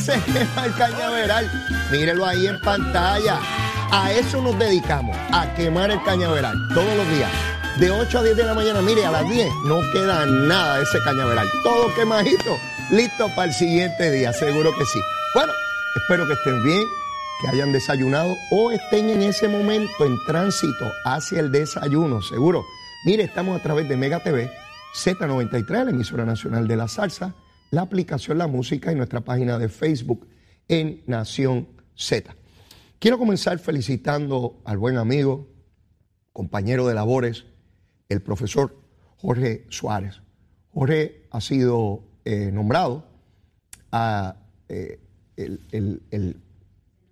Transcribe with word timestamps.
se 0.00 0.20
quema 0.32 0.66
el 0.66 0.74
cañaveral. 0.74 1.50
Mírelo 1.90 2.26
ahí 2.26 2.46
en 2.46 2.60
pantalla. 2.60 3.40
A 3.92 4.12
eso 4.12 4.40
nos 4.40 4.56
dedicamos, 4.58 5.16
a 5.32 5.52
quemar 5.54 5.90
el 5.90 6.02
cañaveral 6.04 6.56
todos 6.74 6.96
los 6.96 7.08
días. 7.10 7.30
De 7.78 7.90
8 7.90 8.18
a 8.18 8.22
10 8.22 8.36
de 8.36 8.44
la 8.44 8.54
mañana, 8.54 8.80
mire, 8.82 9.04
a 9.04 9.10
las 9.10 9.28
10 9.28 9.48
no 9.64 9.80
queda 9.92 10.26
nada 10.26 10.76
de 10.76 10.84
ese 10.84 10.98
cañaveral. 11.02 11.48
Todo 11.62 11.92
quemadito, 11.94 12.56
listo 12.90 13.28
para 13.34 13.48
el 13.48 13.54
siguiente 13.54 14.10
día, 14.10 14.32
seguro 14.32 14.70
que 14.76 14.84
sí. 14.84 15.00
Bueno, 15.34 15.52
espero 15.96 16.26
que 16.26 16.34
estén 16.34 16.62
bien, 16.62 16.84
que 17.40 17.48
hayan 17.48 17.72
desayunado 17.72 18.36
o 18.50 18.70
estén 18.70 19.10
en 19.10 19.22
ese 19.22 19.48
momento 19.48 20.04
en 20.04 20.18
tránsito 20.24 20.92
hacia 21.04 21.40
el 21.40 21.50
desayuno, 21.50 22.22
seguro. 22.22 22.64
Mire, 23.04 23.24
estamos 23.24 23.58
a 23.58 23.62
través 23.62 23.88
de 23.88 23.96
Mega 23.96 24.20
TV, 24.20 24.52
Z93, 24.94 25.84
la 25.84 25.90
emisora 25.90 26.24
nacional 26.24 26.68
de 26.68 26.76
la 26.76 26.86
salsa, 26.86 27.34
la 27.70 27.82
aplicación 27.82 28.38
La 28.38 28.46
Música 28.46 28.92
y 28.92 28.96
nuestra 28.96 29.20
página 29.20 29.58
de 29.58 29.68
Facebook 29.68 30.26
en 30.68 31.02
Nación 31.06 31.68
Z. 31.96 32.34
Quiero 32.98 33.18
comenzar 33.18 33.58
felicitando 33.58 34.60
al 34.64 34.78
buen 34.78 34.96
amigo, 34.96 35.48
compañero 36.32 36.86
de 36.86 36.94
labores, 36.94 37.46
el 38.08 38.20
profesor 38.20 38.76
Jorge 39.16 39.66
Suárez. 39.68 40.20
Jorge 40.72 41.26
ha 41.30 41.40
sido 41.40 42.04
eh, 42.24 42.50
nombrado 42.52 43.06
a 43.92 44.36
eh, 44.68 45.00
el, 45.36 46.36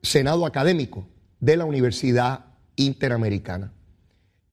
Senado 0.03 0.47
Académico 0.47 1.09
de 1.41 1.56
la 1.56 1.65
Universidad 1.65 2.47
Interamericana. 2.77 3.73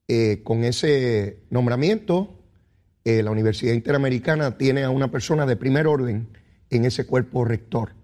Eh, 0.08 0.42
con 0.44 0.64
ese 0.64 1.44
nombramiento, 1.50 2.35
la 3.06 3.30
Universidad 3.30 3.72
Interamericana 3.72 4.58
tiene 4.58 4.82
a 4.82 4.90
una 4.90 5.10
persona 5.10 5.46
de 5.46 5.56
primer 5.56 5.86
orden 5.86 6.28
en 6.70 6.84
ese 6.84 7.06
cuerpo 7.06 7.44
rector. 7.44 7.94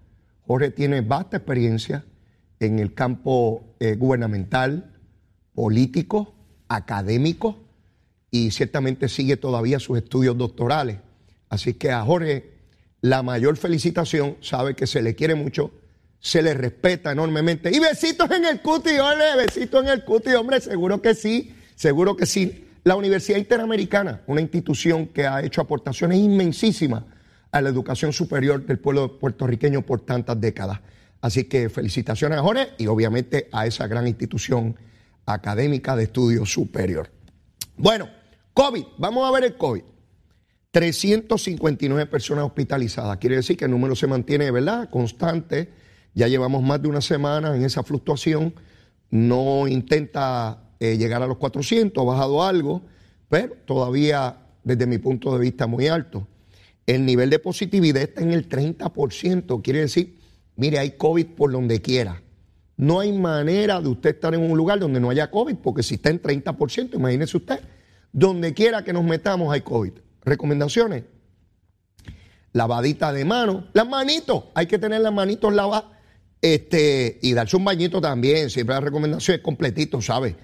Jorge 0.47 0.71
tiene 0.71 1.01
vasta 1.01 1.37
experiencia 1.37 2.05
en 2.59 2.79
el 2.79 2.93
campo 2.93 3.75
gubernamental, 3.97 4.93
político, 5.53 6.33
académico, 6.69 7.63
y 8.31 8.51
ciertamente 8.51 9.09
sigue 9.09 9.37
todavía 9.37 9.79
sus 9.79 9.97
estudios 9.97 10.37
doctorales. 10.37 10.99
Así 11.49 11.73
que 11.73 11.91
a 11.91 12.01
Jorge 12.03 12.53
la 13.03 13.21
mayor 13.21 13.57
felicitación, 13.57 14.37
sabe 14.39 14.75
que 14.75 14.87
se 14.87 15.01
le 15.01 15.13
quiere 15.13 15.35
mucho, 15.35 15.71
se 16.19 16.41
le 16.41 16.53
respeta 16.53 17.11
enormemente. 17.11 17.69
Y 17.69 17.79
besitos 17.79 18.31
en 18.31 18.45
el 18.45 18.61
cuti, 18.61 18.97
ole, 18.97 19.35
besitos 19.35 19.83
en 19.83 19.89
el 19.89 20.05
cuti, 20.05 20.29
hombre, 20.31 20.61
seguro 20.61 21.01
que 21.01 21.13
sí, 21.13 21.53
seguro 21.75 22.15
que 22.15 22.25
sí. 22.25 22.65
La 22.83 22.95
Universidad 22.95 23.37
Interamericana, 23.37 24.21
una 24.27 24.41
institución 24.41 25.07
que 25.07 25.25
ha 25.25 25.41
hecho 25.41 25.61
aportaciones 25.61 26.19
inmensísimas 26.19 27.03
a 27.51 27.61
la 27.61 27.69
educación 27.69 28.11
superior 28.11 28.65
del 28.65 28.79
pueblo 28.79 29.19
puertorriqueño 29.19 29.83
por 29.83 30.01
tantas 30.01 30.41
décadas. 30.41 30.81
Así 31.21 31.45
que 31.45 31.69
felicitaciones 31.69 32.39
a 32.39 32.41
Jorge 32.41 32.69
y 32.77 32.87
obviamente 32.87 33.47
a 33.53 33.65
esa 33.65 33.87
gran 33.87 34.07
institución 34.07 34.75
académica 35.25 35.95
de 35.95 36.03
estudio 36.03 36.45
superior. 36.45 37.09
Bueno, 37.77 38.09
COVID, 38.53 38.83
vamos 38.97 39.27
a 39.27 39.31
ver 39.31 39.45
el 39.45 39.55
COVID. 39.55 39.83
359 40.71 42.07
personas 42.07 42.45
hospitalizadas. 42.45 43.17
Quiere 43.17 43.37
decir 43.37 43.55
que 43.55 43.65
el 43.65 43.71
número 43.71 43.95
se 43.95 44.07
mantiene, 44.07 44.51
¿verdad? 44.51 44.89
Constante. 44.89 45.71
Ya 46.15 46.27
llevamos 46.27 46.63
más 46.63 46.81
de 46.81 46.89
una 46.89 46.99
semana 46.99 47.55
en 47.55 47.63
esa 47.63 47.83
fluctuación. 47.83 48.53
No 49.09 49.67
intenta 49.67 50.62
eh, 50.83 50.97
llegar 50.97 51.23
a 51.23 51.27
los 51.27 51.37
400, 51.37 52.01
ha 52.01 52.05
bajado 52.05 52.43
algo, 52.43 52.81
pero 53.29 53.55
todavía, 53.65 54.37
desde 54.65 54.85
mi 54.85 54.97
punto 54.97 55.33
de 55.33 55.39
vista, 55.39 55.65
muy 55.65 55.87
alto. 55.87 56.27
El 56.85 57.05
nivel 57.05 57.29
de 57.29 57.39
positividad 57.39 58.03
está 58.03 58.21
en 58.21 58.33
el 58.33 58.49
30%. 58.49 59.61
Quiere 59.61 59.79
decir, 59.79 60.19
mire, 60.57 60.79
hay 60.79 60.91
COVID 60.91 61.27
por 61.27 61.53
donde 61.53 61.81
quiera. 61.81 62.21
No 62.75 62.99
hay 62.99 63.13
manera 63.13 63.79
de 63.79 63.87
usted 63.87 64.15
estar 64.15 64.33
en 64.33 64.41
un 64.41 64.57
lugar 64.57 64.77
donde 64.79 64.99
no 64.99 65.09
haya 65.09 65.31
COVID, 65.31 65.55
porque 65.55 65.83
si 65.83 65.95
está 65.95 66.09
en 66.09 66.21
30%, 66.21 66.95
imagínese 66.95 67.37
usted 67.37 67.61
donde 68.11 68.53
quiera 68.53 68.83
que 68.83 68.91
nos 68.91 69.05
metamos 69.05 69.53
hay 69.53 69.61
COVID. 69.61 69.93
Recomendaciones. 70.25 71.03
Lavadita 72.51 73.13
de 73.13 73.23
mano. 73.23 73.67
Las 73.71 73.87
manitos. 73.87 74.45
Hay 74.53 74.67
que 74.67 74.77
tener 74.79 74.99
las 74.99 75.13
manitos 75.13 75.53
lavadas. 75.53 75.85
Este, 76.41 77.19
y 77.21 77.31
darse 77.31 77.55
un 77.55 77.63
bañito 77.63 78.01
también. 78.01 78.49
Siempre 78.49 78.75
la 78.75 78.81
recomendación 78.81 79.37
es 79.37 79.41
completito, 79.41 80.01
¿sabes? 80.01 80.35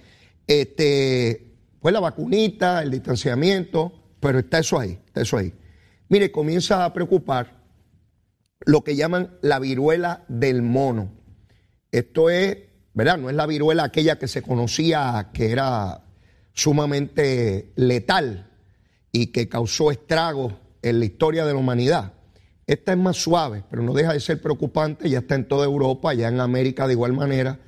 Este, 0.50 1.54
pues 1.80 1.94
la 1.94 2.00
vacunita, 2.00 2.82
el 2.82 2.90
distanciamiento. 2.90 3.94
Pero 4.20 4.40
está 4.40 4.60
eso 4.60 4.80
ahí, 4.80 5.00
está 5.06 5.22
eso 5.22 5.38
ahí. 5.38 5.54
Mire, 6.10 6.32
comienza 6.32 6.84
a 6.84 6.92
preocupar 6.92 7.62
lo 8.66 8.84
que 8.84 8.96
llaman 8.96 9.38
la 9.42 9.60
viruela 9.60 10.26
del 10.28 10.64
mono. 10.64 11.12
Esto 11.92 12.32
es, 12.32 12.58
¿verdad? 12.96 13.20
No 13.20 13.30
es 13.30 13.36
la 13.36 13.46
viruela 13.46 13.84
aquella 13.84 14.18
que 14.18 14.28
se 14.28 14.42
conocía 14.42 15.30
que 15.34 15.52
era 15.52 16.04
sumamente 16.52 17.72
letal 17.76 18.50
y 19.12 19.28
que 19.28 19.48
causó 19.48 19.92
estragos 19.92 20.56
en 20.82 20.98
la 20.98 21.06
historia 21.06 21.46
de 21.46 21.54
la 21.54 21.60
humanidad. 21.60 22.14
Esta 22.66 22.92
es 22.94 22.98
más 22.98 23.18
suave, 23.18 23.64
pero 23.70 23.84
no 23.84 23.94
deja 23.94 24.14
de 24.14 24.20
ser 24.20 24.42
preocupante, 24.42 25.10
ya 25.10 25.20
está 25.20 25.36
en 25.36 25.48
toda 25.48 25.66
Europa, 25.66 26.14
ya 26.16 26.28
en 26.28 26.40
América 26.40 26.88
de 26.88 26.94
igual 26.94 27.14
manera. 27.14 27.60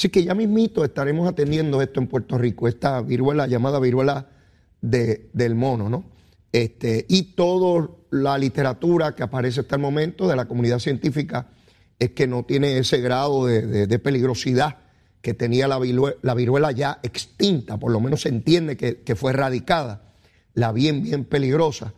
Así 0.00 0.08
que 0.08 0.24
ya 0.24 0.34
mismito 0.34 0.82
estaremos 0.82 1.28
atendiendo 1.28 1.82
esto 1.82 2.00
en 2.00 2.06
Puerto 2.06 2.38
Rico, 2.38 2.66
esta 2.66 3.02
viruela 3.02 3.46
llamada 3.46 3.78
viruela 3.78 4.30
del 4.80 5.54
mono, 5.54 5.90
¿no? 5.90 6.04
Este, 6.52 7.04
y 7.06 7.34
toda 7.34 7.90
la 8.08 8.38
literatura 8.38 9.14
que 9.14 9.24
aparece 9.24 9.60
hasta 9.60 9.76
el 9.76 9.82
momento 9.82 10.26
de 10.26 10.36
la 10.36 10.48
comunidad 10.48 10.78
científica 10.78 11.48
es 11.98 12.12
que 12.12 12.26
no 12.26 12.44
tiene 12.46 12.78
ese 12.78 13.02
grado 13.02 13.44
de 13.44 13.98
peligrosidad 13.98 14.78
que 15.20 15.34
tenía 15.34 15.68
la 15.68 15.78
viruela, 16.34 16.72
ya 16.72 16.98
extinta, 17.02 17.76
por 17.76 17.92
lo 17.92 18.00
menos 18.00 18.22
se 18.22 18.30
entiende 18.30 18.78
que, 18.78 19.16
fue 19.16 19.32
erradicada, 19.32 20.14
la 20.54 20.72
bien, 20.72 21.02
bien 21.02 21.26
peligrosa. 21.26 21.92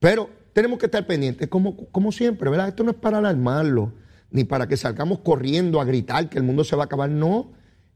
Pero 0.00 0.30
tenemos 0.54 0.78
que 0.78 0.86
estar 0.86 1.06
pendientes, 1.06 1.48
como, 1.48 1.76
como 1.76 2.12
siempre, 2.12 2.48
¿verdad? 2.48 2.68
Esto 2.68 2.82
no 2.82 2.92
es 2.92 2.96
para 2.96 3.18
alarmarlo, 3.18 3.92
ni 4.32 4.44
para 4.44 4.66
que 4.66 4.76
salgamos 4.76 5.20
corriendo 5.20 5.80
a 5.80 5.84
gritar 5.84 6.28
que 6.28 6.38
el 6.38 6.44
mundo 6.44 6.64
se 6.64 6.74
va 6.74 6.82
a 6.82 6.86
acabar, 6.86 7.10
no, 7.10 7.52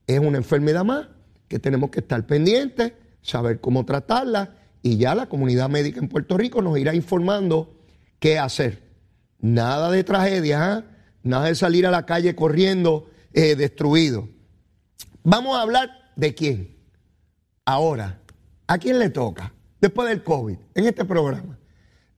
es 0.07 0.21
una 0.21 0.39
enfermedad 0.39 0.85
más 0.85 1.09
que 1.49 1.59
tenemos 1.59 1.91
que 1.91 2.01
estar 2.01 2.27
pendientes, 2.27 2.93
saber 3.23 3.61
cómo 3.61 3.85
tratarla 3.85 4.55
y 4.83 4.99
ya 4.99 5.15
la 5.15 5.29
comunidad 5.29 5.69
médica 5.69 5.99
en 5.99 6.09
Puerto 6.09 6.37
Rico 6.37 6.63
nos 6.63 6.79
irá 6.79 6.95
informando 6.95 7.75
qué 8.19 8.39
hacer. 8.39 8.83
Nada 9.41 9.91
de 9.91 10.05
tragedia, 10.05 10.73
¿ah? 10.73 10.85
nada 11.23 11.47
de 11.47 11.55
salir 11.55 11.87
a 11.87 11.91
la 11.91 12.07
calle 12.07 12.37
corriendo 12.37 13.09
eh, 13.33 13.57
destruido. 13.57 14.29
Vamos 15.23 15.57
a 15.57 15.63
hablar 15.63 15.91
de 16.15 16.35
quién. 16.35 16.77
Ahora, 17.65 18.21
¿a 18.67 18.79
quién 18.79 18.99
le 18.99 19.11
toca? 19.11 19.53
Después 19.81 20.09
del 20.09 20.23
COVID, 20.23 20.57
en 20.75 20.87
este 20.87 21.05
programa. 21.05 21.59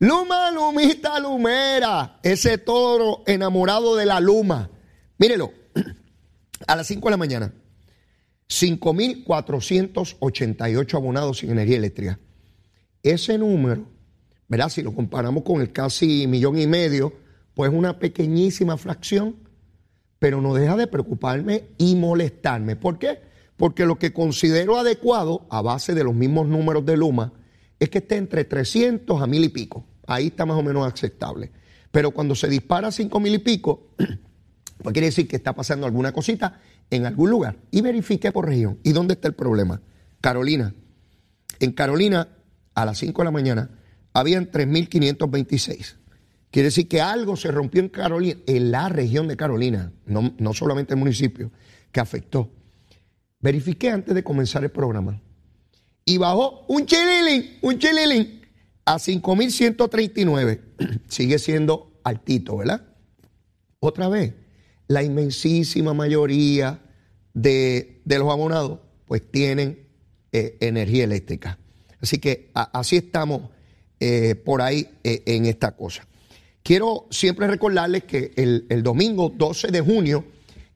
Luma, 0.01 0.51
Lumita, 0.51 1.19
Lumera, 1.19 2.21
ese 2.23 2.59
toro 2.59 3.23
enamorado 3.27 3.97
de 3.97 4.05
la 4.07 4.21
Luma. 4.21 4.71
Mírelo, 5.19 5.53
a 6.67 6.77
las 6.77 6.87
5 6.87 7.09
de 7.09 7.11
la 7.11 7.17
mañana, 7.17 7.53
5.488 8.49 10.95
abonados 10.95 11.39
sin 11.39 11.51
energía 11.51 11.79
eléctrica. 11.79 12.21
Ese 13.03 13.39
número, 13.39 13.87
¿verdad? 14.49 14.69
Si 14.69 14.83
lo 14.83 14.95
comparamos 14.95 15.43
con 15.43 15.61
el 15.61 15.73
casi 15.73 16.27
millón 16.27 16.59
y 16.59 16.67
medio, 16.67 17.15
pues 17.55 17.73
una 17.73 17.99
pequeñísima 17.99 18.77
fracción 18.77 19.49
pero 20.19 20.41
no 20.41 20.55
deja 20.55 20.77
de 20.77 20.87
preocuparme 20.87 21.65
y 21.79 21.95
molestarme. 21.95 22.77
¿Por 22.77 22.99
qué? 22.99 23.21
Porque 23.57 23.87
lo 23.87 23.99
que 23.99 24.13
considero 24.13 24.79
adecuado, 24.79 25.47
a 25.51 25.63
base 25.63 25.95
de 25.95 26.05
los 26.05 26.15
mismos 26.15 26.49
números 26.49 26.85
de 26.85 26.97
Luma, 26.97 27.33
es 27.79 27.89
que 27.91 27.99
esté 27.99 28.17
entre 28.17 28.45
300 28.45 29.21
a 29.21 29.27
mil 29.27 29.45
y 29.45 29.49
pico. 29.49 29.85
Ahí 30.07 30.29
está 30.29 30.47
más 30.47 30.57
o 30.57 30.63
menos 30.63 30.91
aceptable. 30.91 31.53
Pero 31.91 32.11
cuando 32.11 32.35
se 32.35 32.49
dispara 32.49 32.89
a 32.89 32.93
5 32.93 33.21
mil 33.21 33.35
y 33.35 33.39
pico, 33.39 33.89
pues 34.83 34.93
quiere 34.93 35.07
decir 35.07 35.29
que 35.29 35.37
está 35.37 35.55
pasando 35.55 35.87
alguna 35.87 36.13
cosita 36.13 36.61
en 36.91 37.07
algún 37.07 37.31
lugar. 37.31 37.57
Y 37.71 37.81
verifique 37.81 38.33
por 38.33 38.47
región. 38.47 38.79
¿Y 38.83 38.93
dónde 38.93 39.15
está 39.15 39.29
el 39.29 39.35
problema? 39.35 39.81
Carolina. 40.21 40.75
En 41.61 41.73
Carolina, 41.73 42.29
a 42.75 42.85
las 42.85 42.99
5 42.99 43.21
de 43.21 43.25
la 43.25 43.31
mañana, 43.31 43.71
habían 44.13 44.51
3.526. 44.51 45.97
Quiere 46.51 46.69
decir 46.69 46.89
que 46.89 47.01
algo 47.01 47.37
se 47.37 47.51
rompió 47.51 47.81
en 47.81 47.89
Carolina, 47.89 48.41
en 48.47 48.71
la 48.71 48.89
región 48.89 49.29
de 49.29 49.37
Carolina, 49.37 49.93
no, 50.07 50.35
no 50.39 50.55
solamente 50.55 50.95
el 50.95 50.99
municipio, 51.01 51.51
que 51.93 52.01
afectó. 52.01 52.51
Verifiqué 53.41 53.91
antes 53.91 54.15
de 54.15 54.25
comenzar 54.25 54.65
el 54.65 54.71
programa. 54.71 55.21
Y 56.09 56.17
bajó 56.17 56.65
un 56.69 56.87
chililín, 56.87 57.59
un 57.61 57.79
chililín, 57.79 58.41
a 58.87 58.97
5.139. 58.97 60.61
Sigue 61.09 61.39
siendo 61.39 62.01
altito, 62.03 62.57
¿verdad? 62.57 62.83
Otra 63.79 64.09
vez, 64.09 64.33
la 64.87 65.03
inmensísima 65.03 65.93
mayoría 65.93 66.81
de, 67.35 68.01
los 68.07 68.33
abonados, 68.33 68.81
pues 69.05 69.31
tienen 69.31 69.87
eh, 70.33 70.57
energía 70.61 71.05
eléctrica. 71.05 71.59
Así 72.01 72.17
que 72.17 72.51
así 72.55 72.97
estamos 72.97 73.43
eh, 74.01 74.35
por 74.35 74.63
ahí 74.63 74.89
eh, 75.05 75.23
en 75.27 75.45
esta 75.45 75.77
cosa. 75.77 76.09
quiero 76.63 77.07
siempre 77.11 77.47
recordarles 77.49 78.05
que 78.05 78.33
el, 78.37 78.65
el, 78.71 78.83
domingo 78.83 79.29
12 79.29 79.69
de 79.69 79.81
junio 79.83 80.25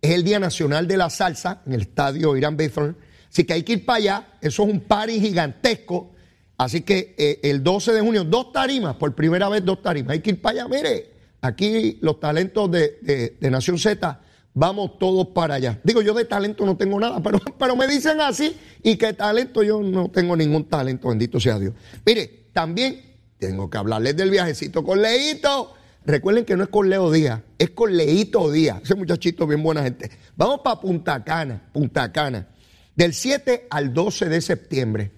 es 0.03 0.11
el 0.11 0.25
Día 0.25 0.39
Nacional 0.39 0.87
de 0.87 0.99
la 0.99 1.09
Salsa 1.09 1.63
en 1.65 1.73
el 1.73 1.83
estadio 1.83 2.37
Irán 2.37 2.59
Bithorn. 2.59 2.97
Así 3.33 3.45
que 3.45 3.55
hay 3.55 3.63
que 3.63 3.73
ir 3.73 3.87
para 3.87 3.97
allá. 3.97 4.29
Eso 4.43 4.65
es 4.65 4.73
un 4.73 4.81
party 4.81 5.19
gigantesco. 5.19 6.13
Así 6.59 6.83
que 6.83 7.15
eh, 7.17 7.41
el 7.45 7.63
12 7.63 7.93
de 7.93 8.01
junio, 8.01 8.25
dos 8.25 8.53
tarimas, 8.53 8.97
por 8.97 9.15
primera 9.15 9.49
vez 9.49 9.65
dos 9.65 9.81
tarimas. 9.83 10.13
Hay 10.13 10.21
que 10.21 10.31
ir 10.31 10.43
para 10.43 10.61
allá. 10.61 10.69
Mire, 10.69 11.11
aquí 11.41 11.99
los 12.03 12.21
talentos 12.21 12.71
de, 12.71 13.37
de, 13.41 13.51
Nación 13.51 13.79
Z, 13.79 14.21
vamos 14.53 14.99
todos 14.99 15.29
para 15.29 15.55
allá. 15.55 15.81
Digo, 15.83 16.03
yo 16.03 16.13
de 16.13 16.27
talento 16.27 16.67
no 16.67 16.77
tengo 16.77 17.01
nada, 17.01 17.21
pero, 17.25 17.39
pero 17.59 17.75
me 17.75 17.89
dicen 17.89 18.21
así 18.21 18.55
y 18.83 18.97
que 18.97 19.15
talento 19.15 19.63
yo 19.63 19.81
no 19.83 20.11
tengo 20.11 20.37
ningún 20.37 20.65
talento, 20.65 21.09
bendito 21.09 21.41
sea 21.41 21.59
Dios. 21.59 21.75
Mire, 22.05 22.49
también 22.53 23.01
tengo 23.39 23.71
que 23.71 23.79
hablarles 23.79 24.15
del 24.15 24.31
viajecito 24.31 24.85
con 24.85 25.01
Leito. 25.01 25.75
Recuerden 26.05 26.45
que 26.45 26.57
no 26.57 26.65
es 26.65 26.69
con 26.69 26.91
Leo 26.91 27.11
Díaz, 27.11 27.41
es 27.59 27.71
con 27.71 27.97
Leito 27.97 28.51
Díaz. 28.51 28.83
Ese 28.83 28.95
muchachito 28.95 29.47
bien 29.47 29.63
buena 29.63 29.83
gente. 29.83 30.11
Vamos 30.37 30.61
para 30.61 30.81
Punta 30.81 31.25
Cana, 31.25 31.63
Punta 31.73 32.13
Cana. 32.13 32.47
Del 32.95 33.15
7 33.15 33.69
al 33.71 33.95
12 33.95 34.29
de 34.29 34.41
septiembre. 34.41 35.13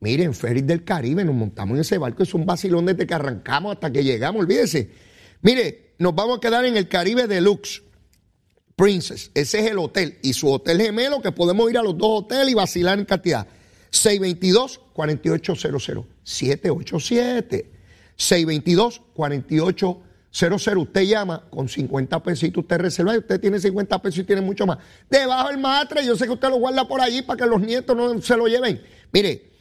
Miren, 0.00 0.34
Félix 0.34 0.66
del 0.66 0.84
Caribe, 0.84 1.24
nos 1.24 1.34
montamos 1.34 1.76
en 1.76 1.82
ese 1.82 1.96
barco, 1.96 2.24
es 2.24 2.34
un 2.34 2.44
vacilón 2.44 2.86
desde 2.86 3.06
que 3.06 3.14
arrancamos 3.14 3.74
hasta 3.74 3.92
que 3.92 4.02
llegamos, 4.02 4.42
olvídese. 4.42 4.90
Mire, 5.42 5.94
nos 5.98 6.14
vamos 6.14 6.38
a 6.38 6.40
quedar 6.40 6.64
en 6.64 6.76
el 6.76 6.88
Caribe 6.88 7.28
Deluxe 7.28 7.82
Princess, 8.74 9.30
ese 9.34 9.60
es 9.60 9.70
el 9.70 9.78
hotel, 9.78 10.18
y 10.22 10.32
su 10.32 10.50
hotel 10.50 10.80
gemelo, 10.80 11.22
que 11.22 11.30
podemos 11.30 11.70
ir 11.70 11.78
a 11.78 11.82
los 11.82 11.96
dos 11.96 12.24
hoteles 12.24 12.50
y 12.50 12.54
vacilar 12.54 12.98
en 12.98 13.04
cantidad. 13.04 13.46
622-4800, 13.92 16.04
787, 16.24 17.70
622-4800. 18.18 19.98
Usted 20.32 21.02
llama 21.02 21.44
con 21.50 21.68
50 21.68 22.22
pesitos, 22.22 22.62
usted 22.62 22.78
reserva 22.78 23.14
y 23.14 23.18
usted 23.18 23.38
tiene 23.38 23.60
50 23.60 24.00
pesos 24.00 24.20
y 24.20 24.24
tiene 24.24 24.40
mucho 24.40 24.66
más. 24.66 24.78
Debajo 25.10 25.50
el 25.50 25.58
matre, 25.58 26.04
yo 26.06 26.16
sé 26.16 26.24
que 26.24 26.32
usted 26.32 26.48
lo 26.48 26.56
guarda 26.56 26.88
por 26.88 27.02
allí 27.02 27.20
para 27.20 27.36
que 27.36 27.46
los 27.46 27.60
nietos 27.60 27.94
no 27.94 28.20
se 28.22 28.36
lo 28.36 28.46
lleven. 28.48 28.80
Mire, 29.12 29.52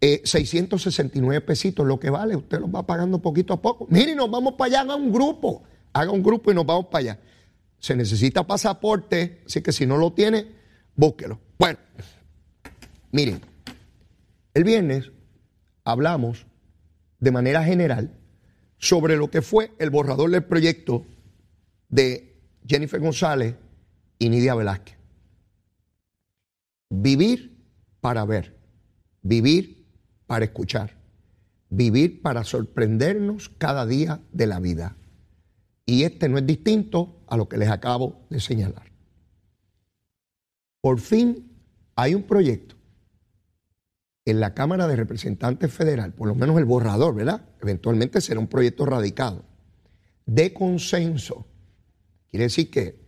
669 0.00 1.36
eh, 1.36 1.40
pesitos 1.42 1.86
lo 1.86 2.00
que 2.00 2.08
vale, 2.08 2.36
usted 2.36 2.58
los 2.58 2.70
va 2.74 2.86
pagando 2.86 3.20
poquito 3.20 3.52
a 3.52 3.60
poco. 3.60 3.86
Mire, 3.90 4.14
nos 4.14 4.30
vamos 4.30 4.54
para 4.54 4.68
allá, 4.68 4.80
haga 4.80 4.96
un 4.96 5.12
grupo, 5.12 5.62
haga 5.92 6.10
un 6.10 6.22
grupo 6.22 6.50
y 6.50 6.54
nos 6.54 6.64
vamos 6.64 6.86
para 6.86 7.00
allá. 7.00 7.20
Se 7.78 7.94
necesita 7.94 8.46
pasaporte, 8.46 9.42
así 9.46 9.60
que 9.60 9.72
si 9.72 9.84
no 9.84 9.98
lo 9.98 10.14
tiene, 10.14 10.46
búsquelo. 10.96 11.38
Bueno, 11.58 11.78
miren, 13.12 13.42
el 14.54 14.64
viernes 14.64 15.12
hablamos 15.84 16.46
de 17.20 17.30
manera 17.30 17.62
general 17.62 18.23
sobre 18.78 19.16
lo 19.16 19.30
que 19.30 19.42
fue 19.42 19.72
el 19.78 19.90
borrador 19.90 20.30
del 20.30 20.44
proyecto 20.44 21.06
de 21.88 22.40
Jennifer 22.66 23.00
González 23.00 23.54
y 24.18 24.28
Nidia 24.28 24.54
Velázquez. 24.54 24.96
Vivir 26.90 27.56
para 28.00 28.24
ver, 28.24 28.56
vivir 29.22 29.86
para 30.26 30.44
escuchar, 30.44 30.96
vivir 31.70 32.22
para 32.22 32.44
sorprendernos 32.44 33.48
cada 33.48 33.86
día 33.86 34.20
de 34.32 34.46
la 34.46 34.60
vida. 34.60 34.96
Y 35.86 36.04
este 36.04 36.28
no 36.28 36.38
es 36.38 36.46
distinto 36.46 37.22
a 37.26 37.36
lo 37.36 37.48
que 37.48 37.58
les 37.58 37.68
acabo 37.68 38.26
de 38.30 38.40
señalar. 38.40 38.90
Por 40.80 41.00
fin 41.00 41.50
hay 41.96 42.14
un 42.14 42.22
proyecto 42.22 42.73
en 44.26 44.40
la 44.40 44.54
Cámara 44.54 44.86
de 44.86 44.96
Representantes 44.96 45.72
Federal, 45.72 46.12
por 46.12 46.28
lo 46.28 46.34
menos 46.34 46.56
el 46.58 46.64
borrador, 46.64 47.14
¿verdad? 47.14 47.42
Eventualmente 47.60 48.20
será 48.20 48.40
un 48.40 48.46
proyecto 48.46 48.86
radicado, 48.86 49.44
de 50.24 50.54
consenso. 50.54 51.46
Quiere 52.30 52.44
decir 52.44 52.70
que 52.70 53.04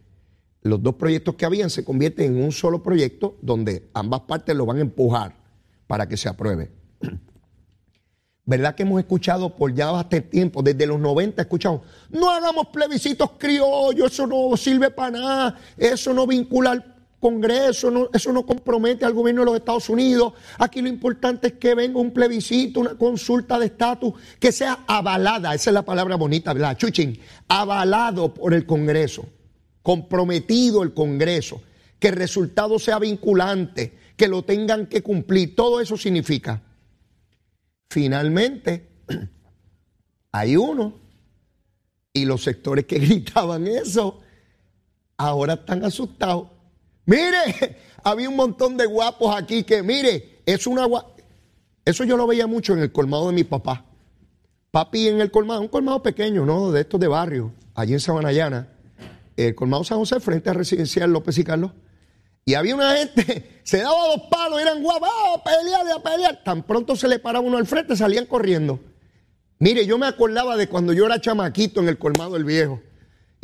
los 0.63 0.83
dos 0.83 0.97
proyectos 0.97 1.37
que 1.37 1.47
habían 1.47 1.71
se 1.71 1.85
convierten 1.85 2.37
en 2.37 2.45
un 2.45 2.53
solo 2.53 2.83
proyecto 2.83 3.39
donde 3.41 3.89
ambas 3.95 4.23
partes 4.23 4.55
lo 4.55 4.67
van 4.67 4.79
a 4.79 4.83
empujar 4.83 5.37
para 5.87 6.07
que 6.09 6.17
se 6.17 6.29
apruebe. 6.29 6.71
¿Verdad 8.45 8.75
que 8.75 8.83
hemos 8.83 9.01
escuchado 9.01 9.57
por 9.57 9.75
ya 9.75 9.91
bastante 9.91 10.29
tiempo, 10.29 10.63
desde 10.63 10.87
los 10.87 11.01
90 11.01 11.43
escuchamos, 11.43 11.81
no 12.11 12.31
hagamos 12.31 12.69
plebiscitos 12.69 13.33
criollos, 13.39 14.13
eso 14.13 14.27
no 14.27 14.57
sirve 14.57 14.91
para 14.91 15.19
nada, 15.19 15.59
eso 15.77 16.13
no 16.13 16.27
vincula 16.27 16.73
al 16.73 16.96
Congreso, 17.27 18.09
eso 18.13 18.33
no 18.33 18.47
compromete 18.47 19.05
al 19.05 19.13
gobierno 19.13 19.41
de 19.41 19.47
los 19.47 19.57
Estados 19.57 19.89
Unidos. 19.89 20.35
Aquí 20.59 20.81
lo 20.81 20.89
importante 20.89 21.49
es 21.49 21.53
que 21.55 21.75
venga 21.75 21.99
un 21.99 22.13
plebiscito, 22.13 22.79
una 22.79 22.95
consulta 22.95 23.59
de 23.59 23.67
estatus 23.67 24.15
que 24.39 24.53
sea 24.53 24.85
avalada, 24.87 25.53
esa 25.53 25.71
es 25.71 25.75
la 25.75 25.85
palabra 25.85 26.15
bonita, 26.15 26.53
¿verdad? 26.53 26.77
Chuchín, 26.77 27.19
avalado 27.49 28.33
por 28.33 28.55
el 28.55 28.65
Congreso, 28.65 29.27
comprometido 29.83 30.85
el 30.85 30.95
Congreso, 30.95 31.63
que 31.99 32.09
el 32.09 32.15
resultado 32.15 32.79
sea 32.79 33.01
vinculante, 33.01 33.99
que 34.17 34.29
lo 34.29 34.45
tengan 34.45 34.87
que 34.87 35.03
cumplir. 35.03 35.57
Todo 35.57 35.81
eso 35.81 35.97
significa, 35.97 36.63
finalmente, 37.91 38.89
hay 40.31 40.57
uno 40.57 40.95
y 42.13 42.25
los 42.25 42.45
sectores 42.45 42.85
que 42.85 42.99
gritaban 43.01 43.67
eso 43.67 44.21
ahora 45.17 45.55
están 45.55 45.85
asustados 45.85 46.56
Mire, 47.07 47.77
había 48.05 48.29
un 48.29 48.37
montón 48.37 48.77
de 48.77 48.87
guapos 48.87 49.35
aquí 49.35 49.65
que, 49.65 49.83
mire, 49.83 50.41
es 50.45 50.67
una 50.67 50.87
Eso 51.85 52.05
yo 52.05 52.17
lo 52.17 52.27
veía 52.27 52.47
mucho 52.47 52.75
en 52.75 52.81
el 52.81 52.93
colmado 52.93 53.29
de 53.29 53.33
mi 53.33 53.45
papá. 53.45 53.85
Papi 54.71 55.09
en 55.09 55.21
el 55.21 55.31
colmado, 55.31 55.61
un 55.63 55.69
colmado 55.69 56.03
pequeño, 56.03 56.45
¿no? 56.45 56.71
De 56.71 56.83
estos 56.83 57.01
de 57.01 57.09
barrio, 57.09 57.53
allí 57.75 57.95
en 57.95 58.01
Sabanayana. 58.01 58.69
El 59.37 59.55
colmado 59.55 59.85
San 59.85 59.99
José, 59.99 60.21
frente 60.21 60.51
a 60.51 60.53
Residencial 60.53 61.11
López 61.11 61.39
y 61.39 61.45
Carlos. 61.45 61.73
Y 62.45 62.55
había 62.55 62.75
una 62.75 62.97
gente, 62.97 63.61
se 63.65 63.79
daba 63.79 64.09
dos 64.09 64.23
palos, 64.31 64.61
eran 64.61 64.83
guapos, 64.83 65.09
a 65.09 65.43
pelear, 65.43 65.87
a 65.91 66.03
pelear. 66.03 66.45
Tan 66.45 66.63
pronto 66.63 66.95
se 66.95 67.09
le 67.09 67.19
paraba 67.19 67.45
uno 67.45 67.57
al 67.57 67.67
frente, 67.67 67.97
salían 67.97 68.27
corriendo. 68.27 68.81
Mire, 69.59 69.87
yo 69.87 69.97
me 69.99 70.07
acordaba 70.07 70.57
de 70.57 70.69
cuando 70.69 70.93
yo 70.93 71.07
era 71.07 71.21
chamaquito 71.21 71.81
en 71.81 71.89
el 71.89 71.99
colmado 71.99 72.35
del 72.35 72.45
viejo. 72.45 72.81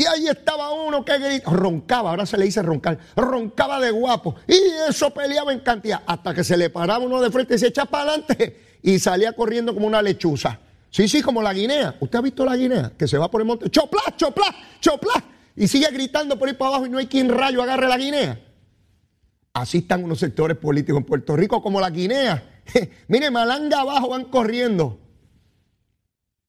Y 0.02 0.06
ahí 0.06 0.26
estaba 0.26 0.72
uno 0.72 1.04
que 1.04 1.40
roncaba, 1.46 2.10
ahora 2.10 2.26
se 2.26 2.37
le 2.37 2.46
dice 2.46 2.60
roncar, 2.60 2.99
roncaba 3.14 3.78
de 3.78 3.93
guapo. 3.93 4.34
Y 4.49 4.58
eso 4.88 5.10
peleaba 5.10 5.52
en 5.52 5.60
cantidad, 5.60 6.02
hasta 6.04 6.34
que 6.34 6.43
se 6.43 6.56
le 6.56 6.70
paraba 6.70 7.04
uno 7.04 7.20
de 7.20 7.31
frente 7.31 7.54
y 7.54 7.58
se 7.58 7.69
echa 7.69 7.84
para 7.84 8.10
adelante 8.10 8.56
y 8.82 8.99
salía 8.99 9.32
corriendo 9.32 9.72
como 9.72 9.87
una 9.87 10.02
lechuza. 10.02 10.58
Sí, 10.90 11.06
sí, 11.06 11.22
como 11.22 11.40
la 11.40 11.54
guinea. 11.54 11.94
¿Usted 12.00 12.19
ha 12.19 12.22
visto 12.22 12.44
la 12.44 12.56
guinea? 12.56 12.93
Que 12.99 13.06
se 13.06 13.16
va 13.16 13.31
por 13.31 13.43
el 13.43 13.46
monte, 13.46 13.70
chopla, 13.70 14.00
chopla, 14.16 14.46
chopla. 14.81 15.24
Y 15.55 15.69
sigue 15.69 15.86
gritando 15.93 16.36
por 16.36 16.48
ahí 16.48 16.55
para 16.55 16.70
abajo 16.70 16.86
y 16.86 16.91
no 16.91 16.98
hay 16.98 17.06
quien 17.06 17.29
rayo 17.29 17.62
agarre 17.62 17.86
la 17.86 17.96
guinea. 17.96 18.41
Así 19.53 19.79
están 19.79 20.03
unos 20.03 20.19
sectores 20.19 20.56
políticos 20.56 20.98
en 20.98 21.06
Puerto 21.06 21.36
Rico 21.36 21.62
como 21.62 21.81
la 21.81 21.91
guinea. 21.91 22.62
Mire, 23.06 23.31
malanga 23.31 23.82
abajo 23.82 24.08
van 24.08 24.24
corriendo. 24.24 24.98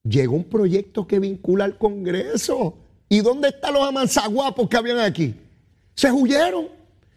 Llegó 0.02 0.36
un 0.36 0.46
proyecto 0.46 1.06
que 1.06 1.20
vincula 1.20 1.66
al 1.66 1.78
Congreso. 1.78 2.80
¿Y 3.14 3.22
dónde 3.22 3.50
están 3.50 3.76
los 3.76 3.88
amanzaguapos 3.88 4.68
que 4.68 4.76
habían 4.76 4.98
aquí? 4.98 5.36
Se 5.94 6.12
huyeron, 6.12 6.70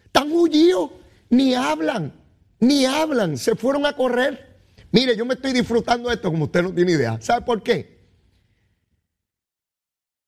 están 0.04 0.30
huydos, 0.30 0.90
ni 1.30 1.54
hablan, 1.54 2.12
ni 2.60 2.84
hablan, 2.84 3.38
se 3.38 3.56
fueron 3.56 3.86
a 3.86 3.94
correr. 3.94 4.58
Mire, 4.92 5.16
yo 5.16 5.24
me 5.24 5.32
estoy 5.32 5.54
disfrutando 5.54 6.10
de 6.10 6.16
esto 6.16 6.30
como 6.30 6.44
usted 6.44 6.62
no 6.64 6.74
tiene 6.74 6.92
idea. 6.92 7.18
¿Sabe 7.22 7.46
por 7.46 7.62
qué? 7.62 7.98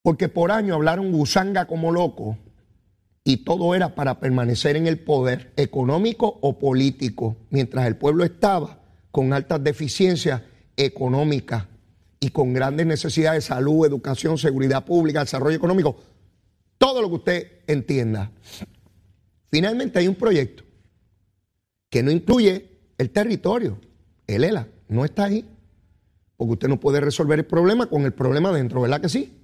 Porque 0.00 0.30
por 0.30 0.52
año 0.52 0.75
hablaron 0.75 1.12
gusanga 1.12 1.66
como 1.66 1.92
loco 1.92 2.38
y 3.22 3.44
todo 3.44 3.75
era 3.75 3.94
para 3.94 4.20
permanecer 4.20 4.75
en 4.75 4.87
el 4.87 4.98
poder 4.98 5.52
económico 5.58 6.38
o 6.40 6.58
político, 6.58 7.37
mientras 7.50 7.87
el 7.87 7.98
pueblo 7.98 8.25
estaba 8.25 8.78
con 9.10 9.34
altas 9.34 9.62
deficiencias 9.62 10.40
económicas 10.78 11.66
y 12.20 12.30
con 12.30 12.52
grandes 12.52 12.87
necesidades 12.87 13.44
de 13.44 13.48
salud, 13.48 13.87
educación, 13.87 14.38
seguridad 14.38 14.84
pública, 14.84 15.20
desarrollo 15.20 15.56
económico, 15.56 15.96
todo 16.78 17.02
lo 17.02 17.08
que 17.08 17.14
usted 17.14 17.52
entienda. 17.66 18.30
Finalmente 19.50 19.98
hay 19.98 20.08
un 20.08 20.14
proyecto 20.14 20.64
que 21.90 22.02
no 22.02 22.10
incluye 22.10 22.78
el 22.98 23.10
territorio, 23.10 23.78
el 24.26 24.44
ELA, 24.44 24.68
no 24.88 25.04
está 25.04 25.25
ahí, 25.25 25.48
porque 26.37 26.52
usted 26.52 26.68
no 26.68 26.80
puede 26.80 27.00
resolver 27.00 27.38
el 27.38 27.46
problema 27.46 27.87
con 27.87 28.02
el 28.04 28.12
problema 28.12 28.52
dentro, 28.52 28.80
¿verdad 28.80 29.00
que 29.00 29.08
sí? 29.08 29.34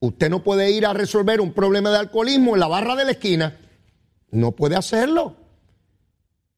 Usted 0.00 0.28
no 0.28 0.42
puede 0.42 0.70
ir 0.70 0.86
a 0.86 0.92
resolver 0.92 1.40
un 1.40 1.52
problema 1.52 1.90
de 1.90 1.98
alcoholismo 1.98 2.54
en 2.54 2.60
la 2.60 2.68
barra 2.68 2.94
de 2.96 3.04
la 3.04 3.12
esquina, 3.12 3.58
no 4.30 4.52
puede 4.52 4.76
hacerlo, 4.76 5.36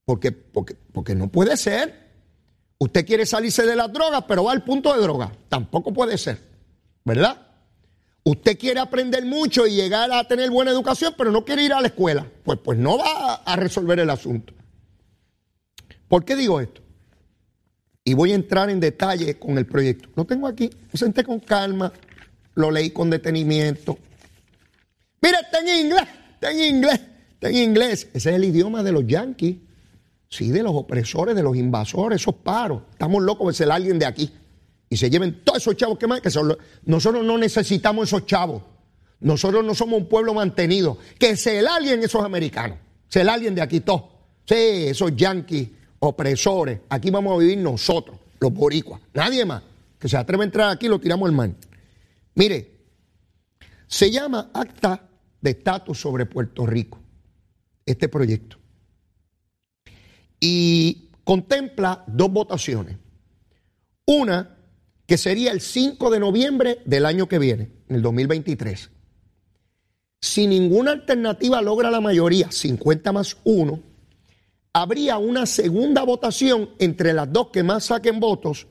porque, 0.05 0.33
porque, 0.33 0.77
porque 0.93 1.15
no 1.15 1.29
puede 1.29 1.57
ser. 1.57 2.06
Usted 2.79 3.07
quiere 3.07 3.25
salirse 3.25 3.65
de 3.65 3.75
las 3.75 3.93
drogas, 3.93 4.25
pero 4.29 4.45
va 4.45 4.53
al 4.53 4.63
punto 4.63 4.95
de 4.95 5.01
droga. 5.01 5.33
Tampoco 5.49 5.93
puede 5.93 6.19
ser, 6.19 6.39
¿verdad? 7.05 7.41
Usted 8.23 8.59
quiere 8.59 8.81
aprender 8.81 9.25
mucho 9.25 9.67
y 9.67 9.77
llegar 9.77 10.11
a 10.13 10.27
tener 10.27 10.51
buena 10.51 10.73
educación, 10.73 11.15
pero 11.17 11.31
no 11.31 11.45
quiere 11.45 11.63
ir 11.63 11.73
a 11.73 11.81
la 11.81 11.87
escuela. 11.87 12.27
Pues, 12.45 12.59
pues 12.59 12.79
no 12.79 12.99
va 12.99 13.35
a 13.35 13.57
resolver 13.57 14.01
el 14.01 14.11
asunto. 14.11 14.53
¿Por 16.09 16.25
qué 16.25 16.37
digo 16.37 16.61
esto? 16.61 16.83
Y 18.05 18.15
voy 18.15 18.33
a 18.33 18.35
entrar 18.35 18.69
en 18.69 18.81
detalle 18.81 19.39
con 19.39 19.59
el 19.59 19.67
proyecto. 19.67 20.09
Lo 20.15 20.25
tengo 20.25 20.47
aquí, 20.47 20.71
me 20.93 20.99
senté 20.99 21.25
con 21.25 21.41
calma, 21.41 21.93
lo 22.55 22.71
leí 22.71 22.91
con 22.91 23.11
detenimiento. 23.11 23.99
Mira, 25.21 25.41
está 25.41 25.61
en 25.61 25.87
inglés, 25.87 26.09
está 26.35 26.51
en 26.51 26.75
inglés, 26.77 27.01
está 27.33 27.49
en 27.49 27.57
inglés. 27.57 28.09
Ese 28.13 28.31
es 28.31 28.37
el 28.37 28.45
idioma 28.45 28.83
de 28.83 28.93
los 28.93 29.07
yanquis, 29.07 29.57
sí, 30.29 30.51
de 30.51 30.63
los 30.63 30.75
opresores, 30.75 31.35
de 31.35 31.43
los 31.43 31.57
invasores, 31.57 32.21
esos 32.21 32.35
paros. 32.37 32.83
Estamos 32.91 33.23
locos 33.23 33.49
de 33.49 33.55
ser 33.55 33.71
alguien 33.71 33.99
de 33.99 34.07
aquí. 34.07 34.33
Y 34.89 34.97
se 34.97 35.11
lleven 35.11 35.43
todos 35.45 35.59
esos 35.59 35.77
chavos 35.77 35.99
que 35.99 36.07
más, 36.07 36.21
que 36.21 36.31
son, 36.31 36.57
nosotros 36.85 37.25
no 37.25 37.39
necesitamos 37.39 38.09
esos 38.09 38.27
chavos. 38.27 38.63
Nosotros 39.21 39.65
no 39.65 39.75
somos 39.75 40.01
un 40.01 40.09
pueblo 40.09 40.35
mantenido. 40.35 40.99
Que 41.19 41.37
se 41.37 41.59
el 41.59 41.67
alguien 41.67 42.03
esos 42.03 42.25
americanos. 42.25 42.79
Se 43.09 43.23
el 43.23 43.29
alguien 43.29 43.55
de 43.55 43.63
aquí 43.63 43.81
todo. 43.81 44.11
Sí, 44.45 44.55
esos 44.55 45.17
yanquis 45.17 45.69
opresores. 45.99 46.81
Aquí 46.89 47.11
vamos 47.11 47.35
a 47.35 47.39
vivir 47.39 47.59
nosotros, 47.59 48.19
los 48.39 48.53
boricuas. 48.53 49.01
Nadie 49.15 49.45
más. 49.45 49.63
Que 49.99 50.09
se 50.09 50.17
atreve 50.17 50.45
a 50.45 50.47
entrar 50.47 50.71
aquí 50.71 50.89
lo 50.89 51.01
tiramos 51.01 51.29
al 51.29 51.35
mar. 51.35 51.51
Mire, 52.35 52.71
se 53.87 54.11
llama 54.11 54.51
Acta 54.53 55.09
de 55.41 55.51
Estatus 55.51 55.99
sobre 55.99 56.27
Puerto 56.27 56.67
Rico, 56.67 56.99
este 57.85 58.09
proyecto. 58.09 58.59
Y 60.41 61.11
contempla 61.25 62.05
dos 62.07 62.31
votaciones. 62.31 62.97
Una 64.05 64.57
que 65.07 65.19
sería 65.19 65.53
el 65.53 65.61
5 65.61 66.11
de 66.11 66.21
noviembre 66.21 66.79
del 66.85 67.07
año 67.07 67.29
que 67.29 67.39
viene, 67.39 67.71
en 67.89 67.97
el 67.97 68.03
2023. 68.03 68.91
Si 70.21 70.47
ninguna 70.47 70.93
alternativa 70.93 71.63
logra 71.63 71.91
la 71.91 72.01
mayoría, 72.01 72.51
50 72.51 73.13
más 73.13 73.37
1, 73.45 73.81
habría 74.73 75.19
una 75.19 75.47
segunda 75.47 76.03
votación 76.03 76.71
entre 76.79 77.13
las 77.13 77.33
dos 77.33 77.49
que 77.49 77.63
más 77.63 77.85
saquen 77.85 78.21
votos 78.21 78.67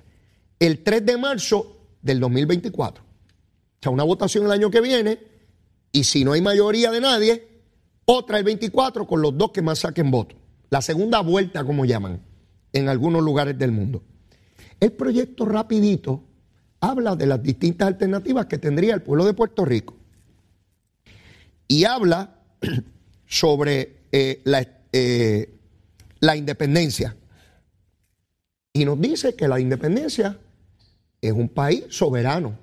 el 0.59 0.83
3 0.83 1.05
de 1.05 1.17
marzo 1.17 1.77
del 2.01 2.19
2024. 2.19 3.03
O 3.03 3.07
sea, 3.81 3.91
una 3.91 4.03
votación 4.03 4.45
el 4.45 4.51
año 4.51 4.69
que 4.69 4.81
viene 4.81 5.19
y 5.91 6.03
si 6.03 6.25
no 6.25 6.33
hay 6.33 6.41
mayoría 6.41 6.91
de 6.91 7.01
nadie, 7.01 7.47
otra 8.05 8.37
el 8.37 8.43
24 8.43 9.07
con 9.07 9.21
los 9.21 9.37
dos 9.37 9.51
que 9.51 9.61
más 9.61 9.79
saquen 9.79 10.11
votos. 10.11 10.37
La 10.69 10.81
segunda 10.81 11.21
vuelta, 11.21 11.63
como 11.63 11.85
llaman, 11.85 12.21
en 12.73 12.89
algunos 12.89 13.23
lugares 13.23 13.57
del 13.57 13.71
mundo. 13.71 14.03
El 14.79 14.91
proyecto 14.91 15.45
rapidito 15.45 16.23
habla 16.79 17.15
de 17.15 17.25
las 17.25 17.41
distintas 17.41 17.87
alternativas 17.87 18.45
que 18.47 18.57
tendría 18.57 18.93
el 18.93 19.01
pueblo 19.01 19.25
de 19.25 19.33
Puerto 19.33 19.65
Rico 19.65 19.95
y 21.67 21.85
habla 21.85 22.35
sobre 23.25 24.03
eh, 24.11 24.41
la, 24.43 24.67
eh, 24.91 25.53
la 26.19 26.35
independencia. 26.35 27.15
Y 28.73 28.85
nos 28.85 28.99
dice 28.99 29.35
que 29.35 29.47
la 29.47 29.59
independencia 29.59 30.37
es 31.21 31.31
un 31.31 31.49
país 31.49 31.85
soberano 31.89 32.57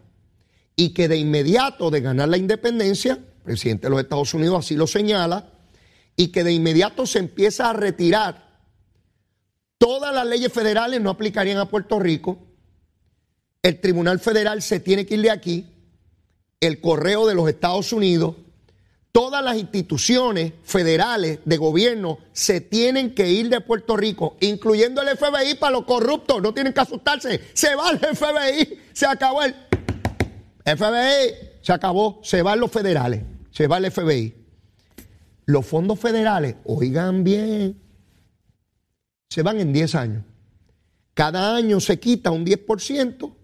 y 0.76 0.90
que 0.90 1.08
de 1.08 1.16
inmediato 1.16 1.90
de 1.90 2.00
ganar 2.00 2.28
la 2.28 2.36
independencia, 2.36 3.14
el 3.14 3.42
presidente 3.44 3.86
de 3.86 3.90
los 3.90 4.00
Estados 4.00 4.34
Unidos 4.34 4.64
así 4.64 4.76
lo 4.76 4.86
señala, 4.86 5.48
y 6.16 6.28
que 6.28 6.44
de 6.44 6.52
inmediato 6.52 7.06
se 7.06 7.18
empieza 7.18 7.70
a 7.70 7.72
retirar 7.72 8.50
todas 9.78 10.14
las 10.14 10.26
leyes 10.26 10.52
federales 10.52 11.00
no 11.00 11.10
aplicarían 11.10 11.58
a 11.58 11.68
Puerto 11.68 11.98
Rico, 11.98 12.38
el 13.62 13.80
Tribunal 13.80 14.20
Federal 14.20 14.62
se 14.62 14.80
tiene 14.80 15.06
que 15.06 15.14
ir 15.14 15.22
de 15.22 15.30
aquí, 15.30 15.66
el 16.60 16.80
correo 16.80 17.26
de 17.26 17.34
los 17.34 17.48
Estados 17.48 17.92
Unidos, 17.92 18.36
Todas 19.12 19.44
las 19.44 19.58
instituciones 19.58 20.54
federales 20.64 21.40
de 21.44 21.58
gobierno 21.58 22.18
se 22.32 22.62
tienen 22.62 23.14
que 23.14 23.28
ir 23.28 23.50
de 23.50 23.60
Puerto 23.60 23.94
Rico, 23.94 24.38
incluyendo 24.40 25.02
el 25.02 25.18
FBI 25.18 25.56
para 25.60 25.72
los 25.72 25.84
corruptos. 25.84 26.40
No 26.40 26.54
tienen 26.54 26.72
que 26.72 26.80
asustarse. 26.80 27.42
Se 27.52 27.74
va 27.74 27.90
el 27.90 27.98
FBI. 27.98 28.78
Se 28.94 29.04
acabó 29.04 29.42
el 29.42 29.54
FBI. 30.64 31.34
Se 31.60 31.74
acabó. 31.74 32.20
Se 32.22 32.40
van 32.40 32.58
los 32.58 32.70
federales. 32.70 33.20
Se 33.50 33.66
va 33.66 33.76
el 33.76 33.92
FBI. 33.92 34.41
Los 35.44 35.66
fondos 35.66 35.98
federales, 35.98 36.56
oigan 36.64 37.24
bien, 37.24 37.80
se 39.28 39.42
van 39.42 39.60
en 39.60 39.72
10 39.72 39.94
años. 39.94 40.24
Cada 41.14 41.56
año 41.56 41.80
se 41.80 41.98
quita 41.98 42.30
un 42.30 42.44
10%, 42.44 43.34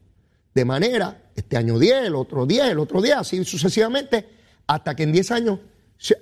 de 0.55 0.65
manera, 0.65 1.31
este 1.35 1.57
año 1.57 1.79
10, 1.79 2.05
el 2.05 2.15
otro 2.15 2.47
10, 2.47 2.65
el 2.67 2.79
otro 2.79 3.01
10, 3.03 3.17
así 3.17 3.45
sucesivamente 3.45 4.39
hasta 4.69 4.95
que 4.95 5.03
en 5.03 5.13
10 5.13 5.31
años, 5.33 5.61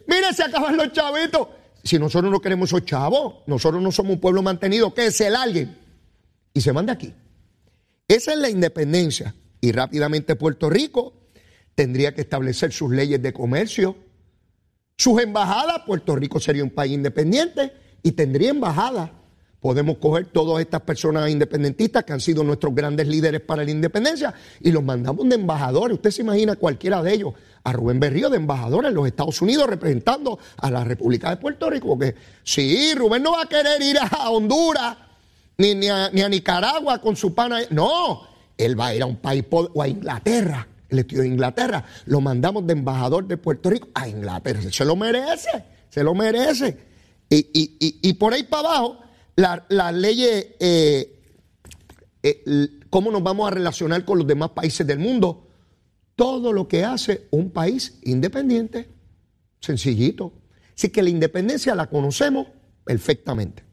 mire, 0.07 0.33
se 0.33 0.45
acaban 0.45 0.77
los 0.77 0.93
chavitos. 0.93 1.49
Si 1.83 1.99
nosotros 1.99 2.31
no 2.31 2.41
queremos 2.41 2.71
esos 2.71 2.85
chavos, 2.85 3.43
nosotros 3.47 3.83
no 3.83 3.93
somos 3.93 4.15
un 4.15 4.21
pueblo 4.21 4.43
mantenido, 4.43 4.95
que 4.95 5.07
es 5.07 5.21
el 5.21 5.37
alguien. 5.37 5.77
Y 6.55 6.61
se 6.61 6.73
manda 6.73 6.95
aquí. 6.95 7.13
Esa 8.09 8.33
es 8.33 8.39
la 8.39 8.49
independencia. 8.49 9.35
Y 9.61 9.73
rápidamente 9.73 10.37
Puerto 10.37 10.71
Rico 10.71 11.15
tendría 11.75 12.15
que 12.15 12.23
establecer 12.23 12.73
sus 12.73 12.91
leyes 12.91 13.21
de 13.21 13.33
comercio, 13.33 13.97
sus 14.97 15.21
embajadas. 15.21 15.83
Puerto 15.87 16.17
Rico 16.17 16.41
sería 16.41 16.65
un 16.65 16.71
país 16.71 16.93
independiente 16.93 17.73
y 18.03 18.13
tendría 18.13 18.51
embajadas 18.51 19.11
podemos 19.67 19.97
coger 19.99 20.27
todas 20.27 20.61
estas 20.61 20.83
personas 20.83 21.29
independentistas 21.29 22.05
que 22.05 22.13
han 22.13 22.21
sido 22.21 22.45
nuestros 22.45 22.73
grandes 22.73 23.09
líderes 23.09 23.41
para 23.41 23.65
la 23.65 23.71
independencia 23.73 24.33
y 24.61 24.71
los 24.71 24.85
mandamos 24.85 25.29
de 25.29 25.35
embajadores. 25.35 25.97
Usted 25.97 26.13
se 26.13 26.23
imagina 26.23 26.55
cualquiera 26.55 27.03
de 27.03 27.13
ellos, 27.13 27.35
a 27.65 27.73
Rubén 27.73 27.99
Berrío 27.99 28.31
de 28.31 28.37
embajador 28.37 28.87
en 28.87 28.95
los 28.95 29.09
Estados 29.09 29.43
Unidos 29.43 29.67
representando 29.67 30.39
a 30.59 30.71
la 30.71 30.85
República 30.85 31.31
de 31.31 31.39
Puerto 31.39 31.69
Rico. 31.69 31.89
Porque 31.89 32.15
sí, 32.45 32.95
Rubén 32.95 33.25
no 33.25 33.33
va 33.33 33.43
a 33.43 33.47
querer 33.47 33.83
ir 33.83 33.99
a 33.99 34.31
Honduras 34.31 34.99
ni, 35.59 35.75
ni, 35.75 35.89
a, 35.89 36.29
Nicaragua 36.29 37.01
con 37.01 37.17
su 37.17 37.35
pana. 37.35 37.59
No, 37.71 38.23
él 38.57 38.79
va 38.79 38.87
a 38.87 38.95
ir 38.95 39.03
a 39.03 39.07
un 39.07 39.17
país 39.17 39.45
o 39.51 39.83
a 39.83 39.89
Inglaterra. 39.89 40.65
Él 40.89 41.01
estudió 41.01 41.23
en 41.23 41.33
Inglaterra. 41.33 41.85
Lo 42.07 42.21
mandamos 42.21 42.67
de 42.67 42.75
embajador 42.75 43.27
de 43.27 43.37
Puerto 43.37 43.71
Rico 43.71 43.89
a 43.95 44.09
Inglaterra. 44.09 44.61
Se 44.71 44.85
lo 44.85 44.97
merece, 44.97 45.65
se 45.89 46.03
lo 46.03 46.15
merece. 46.15 46.79
Y, 47.29 47.37
y, 47.37 47.77
y, 47.81 47.99
y 48.09 48.13
por 48.15 48.35
ahí 48.35 48.45
para 48.45 48.69
abajo 48.69 49.01
las 49.37 49.63
la 49.69 49.93
leyes, 49.93 50.47
eh, 50.59 51.23
eh, 52.23 52.81
cómo 52.91 53.11
nos 53.11 53.23
vamos 53.23 53.47
a 53.47 53.55
relacionar 53.55 54.05
con 54.05 54.19
los 54.19 54.27
demás 54.27 54.51
países 54.51 54.87
del 54.87 54.99
mundo, 54.99 55.49
todo 56.15 56.53
lo 56.53 56.67
que 56.67 56.85
hace 56.85 57.29
un 57.31 57.51
país 57.51 57.99
independiente, 58.03 58.89
sencillito. 59.61 60.33
Así 60.75 60.89
que 60.89 61.03
la 61.03 61.11
independencia 61.11 61.75
la 61.75 61.89
conocemos 61.89 62.49
perfectamente. 62.85 63.65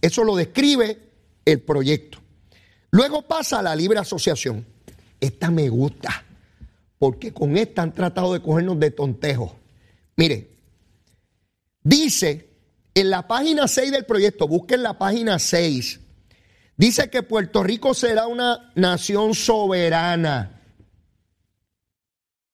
Eso 0.00 0.24
lo 0.24 0.34
describe 0.34 0.98
el 1.44 1.60
proyecto. 1.60 2.18
Luego 2.90 3.22
pasa 3.22 3.60
a 3.60 3.62
la 3.62 3.76
libre 3.76 4.00
asociación. 4.00 4.66
Esta 5.20 5.50
me 5.50 5.68
gusta, 5.68 6.24
porque 7.00 7.32
con 7.32 7.56
esta 7.56 7.80
han 7.80 7.94
tratado 7.94 8.34
de 8.34 8.42
cogernos 8.42 8.78
de 8.78 8.90
tontejo. 8.90 9.56
Mire, 10.16 10.50
dice 11.82 12.50
en 12.92 13.08
la 13.08 13.26
página 13.26 13.66
6 13.66 13.90
del 13.90 14.04
proyecto, 14.04 14.46
busquen 14.46 14.82
la 14.82 14.98
página 14.98 15.38
6, 15.38 15.98
dice 16.76 17.08
que 17.08 17.22
Puerto 17.22 17.62
Rico 17.62 17.94
será 17.94 18.26
una 18.26 18.70
nación 18.74 19.34
soberana. 19.34 20.60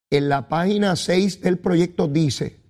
En 0.09 0.29
la 0.29 0.47
página 0.47 0.95
6 0.95 1.41
del 1.41 1.59
proyecto 1.59 2.07
dice 2.07 2.61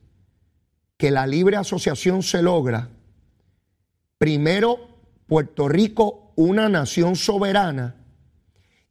que 0.97 1.11
la 1.11 1.27
libre 1.27 1.57
asociación 1.57 2.23
se 2.23 2.41
logra, 2.41 2.89
primero 4.17 4.97
Puerto 5.27 5.67
Rico 5.67 6.33
una 6.37 6.69
nación 6.69 7.15
soberana 7.15 7.97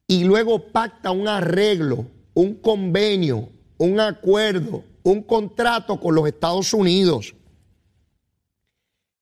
y 0.07 0.23
luego 0.23 0.71
pacta 0.71 1.11
un 1.11 1.27
arreglo, 1.27 2.15
un 2.37 2.53
convenio, 2.53 3.49
un 3.79 3.99
acuerdo, 3.99 4.83
un 5.01 5.23
contrato 5.23 5.99
con 5.99 6.13
los 6.13 6.27
Estados 6.27 6.71
Unidos 6.71 7.33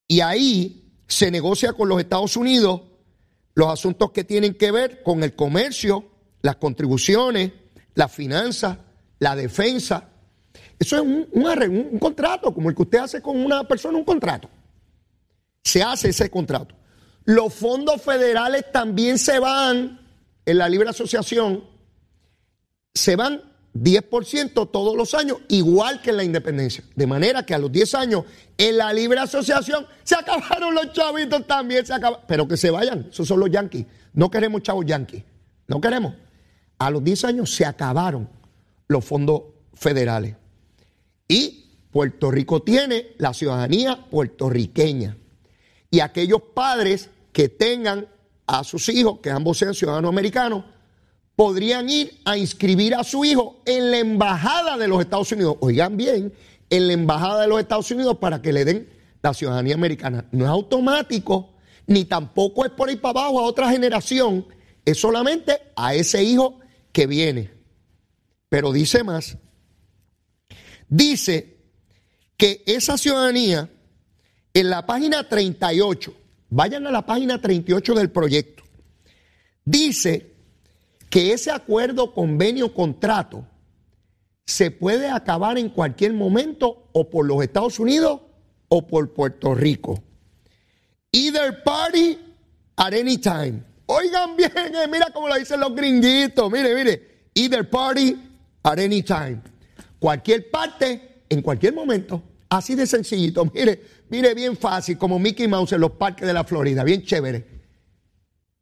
y 0.06 0.20
ahí 0.20 0.92
se 1.08 1.32
negocia 1.32 1.72
con 1.72 1.88
los 1.88 2.02
Estados 2.02 2.36
Unidos 2.36 2.82
los 3.54 3.70
asuntos 3.70 4.12
que 4.12 4.26
tienen 4.26 4.56
que 4.56 4.70
ver 4.70 5.02
con 5.02 5.24
el 5.24 5.34
comercio, 5.34 6.12
las 6.42 6.58
contribuciones, 6.58 7.54
las 7.94 8.12
finanzas, 8.12 8.80
la 9.20 9.34
defensa. 9.38 10.10
Eso 10.78 10.98
es 10.98 11.02
un, 11.02 11.30
un, 11.32 12.00
contrato, 12.00 12.54
como 12.54 12.70
el 12.70 12.76
que 12.76 12.82
usted 12.82 13.00
hace 13.00 13.22
con 13.22 13.38
una 13.38 13.66
persona, 13.66 13.98
un 13.98 14.04
contrato. 14.04 14.50
Se 15.64 15.82
hace 15.82 16.10
ese 16.10 16.30
contrato. 16.30 16.76
Los 17.24 17.54
fondos 17.54 18.02
federales 18.02 18.70
también 18.74 19.18
se 19.18 19.40
van 19.40 20.02
en 20.46 20.58
la 20.58 20.68
libre 20.68 20.90
asociación, 20.90 21.75
se 22.96 23.16
van 23.16 23.42
10% 23.76 24.72
todos 24.72 24.96
los 24.96 25.14
años, 25.14 25.40
igual 25.50 26.02
que 26.02 26.12
en 26.12 26.18
la 26.18 26.24
independencia. 26.24 26.84
De 26.96 27.06
manera 27.06 27.46
que 27.46 27.54
a 27.54 27.60
los 27.60 27.72
10 27.72 27.94
años, 27.96 28.24
en 28.58 28.78
la 28.78 28.94
libre 28.94 29.20
asociación, 29.20 29.86
se 30.04 30.16
acabaron 30.16 30.74
los 30.74 30.94
chavitos 30.94 31.46
también, 31.46 31.86
se 31.86 31.94
Pero 32.26 32.48
que 32.48 32.56
se 32.56 32.72
vayan, 32.72 33.08
esos 33.12 33.28
son 33.28 33.42
los 33.42 33.52
yanquis. 33.52 33.86
No 34.14 34.32
queremos 34.32 34.64
chavos 34.64 34.86
yanquis, 34.86 35.24
no 35.68 35.82
queremos. 35.82 36.14
A 36.80 36.90
los 36.90 37.04
10 37.04 37.26
años 37.26 37.54
se 37.54 37.66
acabaron 37.66 38.30
los 38.88 39.04
fondos 39.04 39.44
federales. 39.74 40.36
Y 41.28 41.66
Puerto 41.92 42.32
Rico 42.32 42.62
tiene 42.62 43.14
la 43.18 43.34
ciudadanía 43.34 44.06
puertorriqueña. 44.10 45.18
Y 45.92 46.00
aquellos 46.00 46.42
padres 46.54 47.10
que 47.34 47.50
tengan 47.50 48.08
a 48.48 48.64
sus 48.64 48.88
hijos, 48.88 49.20
que 49.22 49.32
ambos 49.32 49.58
sean 49.58 49.74
ciudadanos 49.74 50.10
americanos, 50.10 50.64
podrían 51.36 51.90
ir 51.90 52.20
a 52.26 52.38
inscribir 52.38 52.96
a 52.96 53.04
su 53.04 53.26
hijo 53.26 53.62
en 53.66 53.92
la 53.92 54.00
embajada 54.00 54.78
de 54.78 54.88
los 54.88 55.02
Estados 55.02 55.32
Unidos. 55.32 55.58
Oigan 55.60 55.98
bien, 55.98 56.34
en 56.70 56.88
la 56.88 56.94
embajada 56.94 57.42
de 57.42 57.48
los 57.48 57.60
Estados 57.60 57.92
Unidos 57.92 58.18
para 58.18 58.42
que 58.42 58.54
le 58.54 58.66
den 58.66 58.90
la 59.22 59.34
ciudadanía 59.34 59.76
americana. 59.76 60.28
No 60.32 60.46
es 60.46 60.52
automático, 60.52 61.56
ni 61.88 62.06
tampoco 62.06 62.66
es 62.66 62.72
por 62.72 62.90
ir 62.90 63.02
para 63.02 63.20
abajo 63.20 63.40
a 63.40 63.44
otra 63.44 63.70
generación, 63.70 64.46
es 64.86 65.00
solamente 65.00 65.58
a 65.76 65.94
ese 65.94 66.24
hijo 66.24 66.60
que 66.92 67.08
viene. 67.08 67.52
Pero 68.50 68.72
dice 68.72 69.04
más, 69.04 69.38
dice 70.88 71.58
que 72.38 72.64
esa 72.66 72.98
ciudadanía 72.98 73.70
en 74.54 74.70
la 74.70 74.86
página 74.86 75.28
38, 75.28 76.14
vayan 76.50 76.88
a 76.88 76.92
la 76.92 77.06
página 77.06 77.42
38 77.42 77.94
del 77.96 78.12
proyecto, 78.12 78.64
dice 79.66 80.35
que 81.10 81.34
ese 81.34 81.52
acuerdo, 81.52 82.14
convenio, 82.14 82.74
contrato 82.74 83.46
se 84.46 84.70
puede 84.72 85.10
acabar 85.10 85.58
en 85.58 85.70
cualquier 85.70 86.14
momento 86.14 86.88
o 86.94 87.10
por 87.10 87.26
los 87.26 87.42
Estados 87.42 87.80
Unidos 87.80 88.22
o 88.68 88.86
por 88.86 89.14
Puerto 89.14 89.56
Rico. 89.56 90.02
Either 91.12 91.64
party 91.64 92.18
at 92.76 92.94
any 92.94 93.18
time. 93.18 93.64
Oigan 93.88 94.36
bien, 94.36 94.52
eh, 94.56 94.88
mira 94.92 95.08
cómo 95.14 95.28
lo 95.28 95.36
dicen 95.36 95.60
los 95.60 95.74
gringuitos. 95.74 96.52
Mire, 96.52 96.76
mire. 96.76 97.16
Either 97.34 97.68
party 97.70 98.16
at 98.64 98.80
any 98.80 99.02
time. 99.02 99.42
Cualquier 100.00 100.50
parte, 100.50 101.24
en 101.30 101.42
cualquier 101.42 101.74
momento. 101.74 102.22
Así 102.50 102.76
de 102.76 102.86
sencillito. 102.86 103.46
Mire, 103.54 103.82
mire, 104.10 104.34
bien 104.34 104.56
fácil, 104.56 104.98
como 104.98 105.18
Mickey 105.18 105.48
Mouse 105.48 105.74
en 105.74 105.82
los 105.82 105.92
parques 105.92 106.28
de 106.28 106.34
la 106.34 106.44
Florida. 106.44 106.84
Bien 106.84 107.04
chévere. 107.04 107.55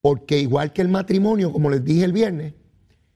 Porque 0.04 0.38
igual 0.38 0.74
que 0.74 0.82
el 0.82 0.90
matrimonio, 0.90 1.54
como 1.54 1.70
les 1.70 1.82
dije 1.82 2.04
el 2.04 2.12
viernes, 2.12 2.56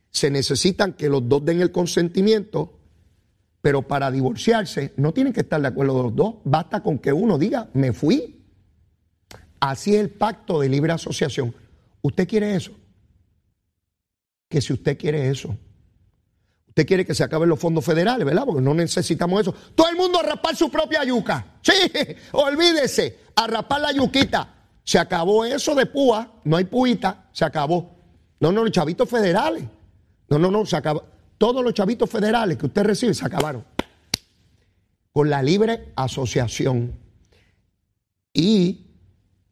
se 0.10 0.32
necesitan 0.32 0.94
que 0.94 1.10
los 1.10 1.27
dos 1.27 1.44
den 1.44 1.60
el 1.60 1.74
consentimiento, 1.74 2.79
pero 3.60 3.82
para 3.82 4.10
divorciarse 4.10 4.94
no 4.96 5.13
tienen 5.13 5.34
que 5.34 5.41
estar 5.41 5.60
de 5.60 5.67
acuerdo 5.67 6.01
los 6.01 6.15
dos, 6.15 6.36
basta 6.46 6.82
con 6.82 6.98
que 6.98 7.12
uno 7.12 7.38
diga, 7.38 7.70
me 7.74 7.91
fui. 7.91 8.41
Así 9.60 9.96
es 9.96 10.00
el 10.00 10.12
pacto 10.12 10.62
de 10.62 10.70
libre 10.70 10.94
asociación. 10.94 11.53
¿Usted 12.01 12.25
quiere 12.25 12.56
eso? 12.56 12.72
Que 14.48 14.62
si 14.62 14.72
usted 14.72 14.98
quiere 14.98 15.29
eso, 15.29 15.58
usted 16.70 16.88
quiere 16.88 17.06
que 17.06 17.13
se 17.13 17.25
acaben 17.25 17.50
los 17.50 17.60
fondos 17.60 17.84
federales, 17.84 18.25
¿verdad? 18.25 18.46
Porque 18.46 18.62
no 18.62 18.74
necesitamos 18.74 19.41
eso. 19.41 19.53
Todo 19.75 19.89
el 19.89 19.98
mundo 19.98 20.22
a 20.22 20.24
rapar 20.24 20.56
su 20.56 20.72
propia 20.72 21.03
yuca. 21.03 21.58
Sí, 21.62 21.74
olvídese, 22.32 23.20
a 23.36 23.46
rapar 23.46 23.82
la 23.82 23.91
yuquita. 23.91 24.57
Se 24.88 24.98
acabó 24.98 25.44
eso 25.44 25.75
de 25.75 25.86
púa, 25.86 26.39
no 26.46 26.56
hay 26.56 26.63
puita, 26.63 27.27
se 27.34 27.44
acabó. 27.44 27.94
No, 28.39 28.53
no, 28.53 28.63
los 28.63 28.72
chavitos 28.72 29.10
federales. 29.10 29.65
No, 30.29 30.39
no, 30.39 30.50
no, 30.50 30.65
se 30.65 30.77
acabó. 30.77 31.03
Todos 31.38 31.62
los 31.62 31.74
chavitos 31.74 32.10
federales 32.10 32.58
que 32.58 32.67
usted 32.67 32.84
recibe 32.84 33.13
se 33.13 33.25
acabaron. 33.25 33.65
Con 35.12 35.29
la 35.29 35.44
libre 35.44 35.91
asociación. 35.98 36.94
Y 38.32 38.86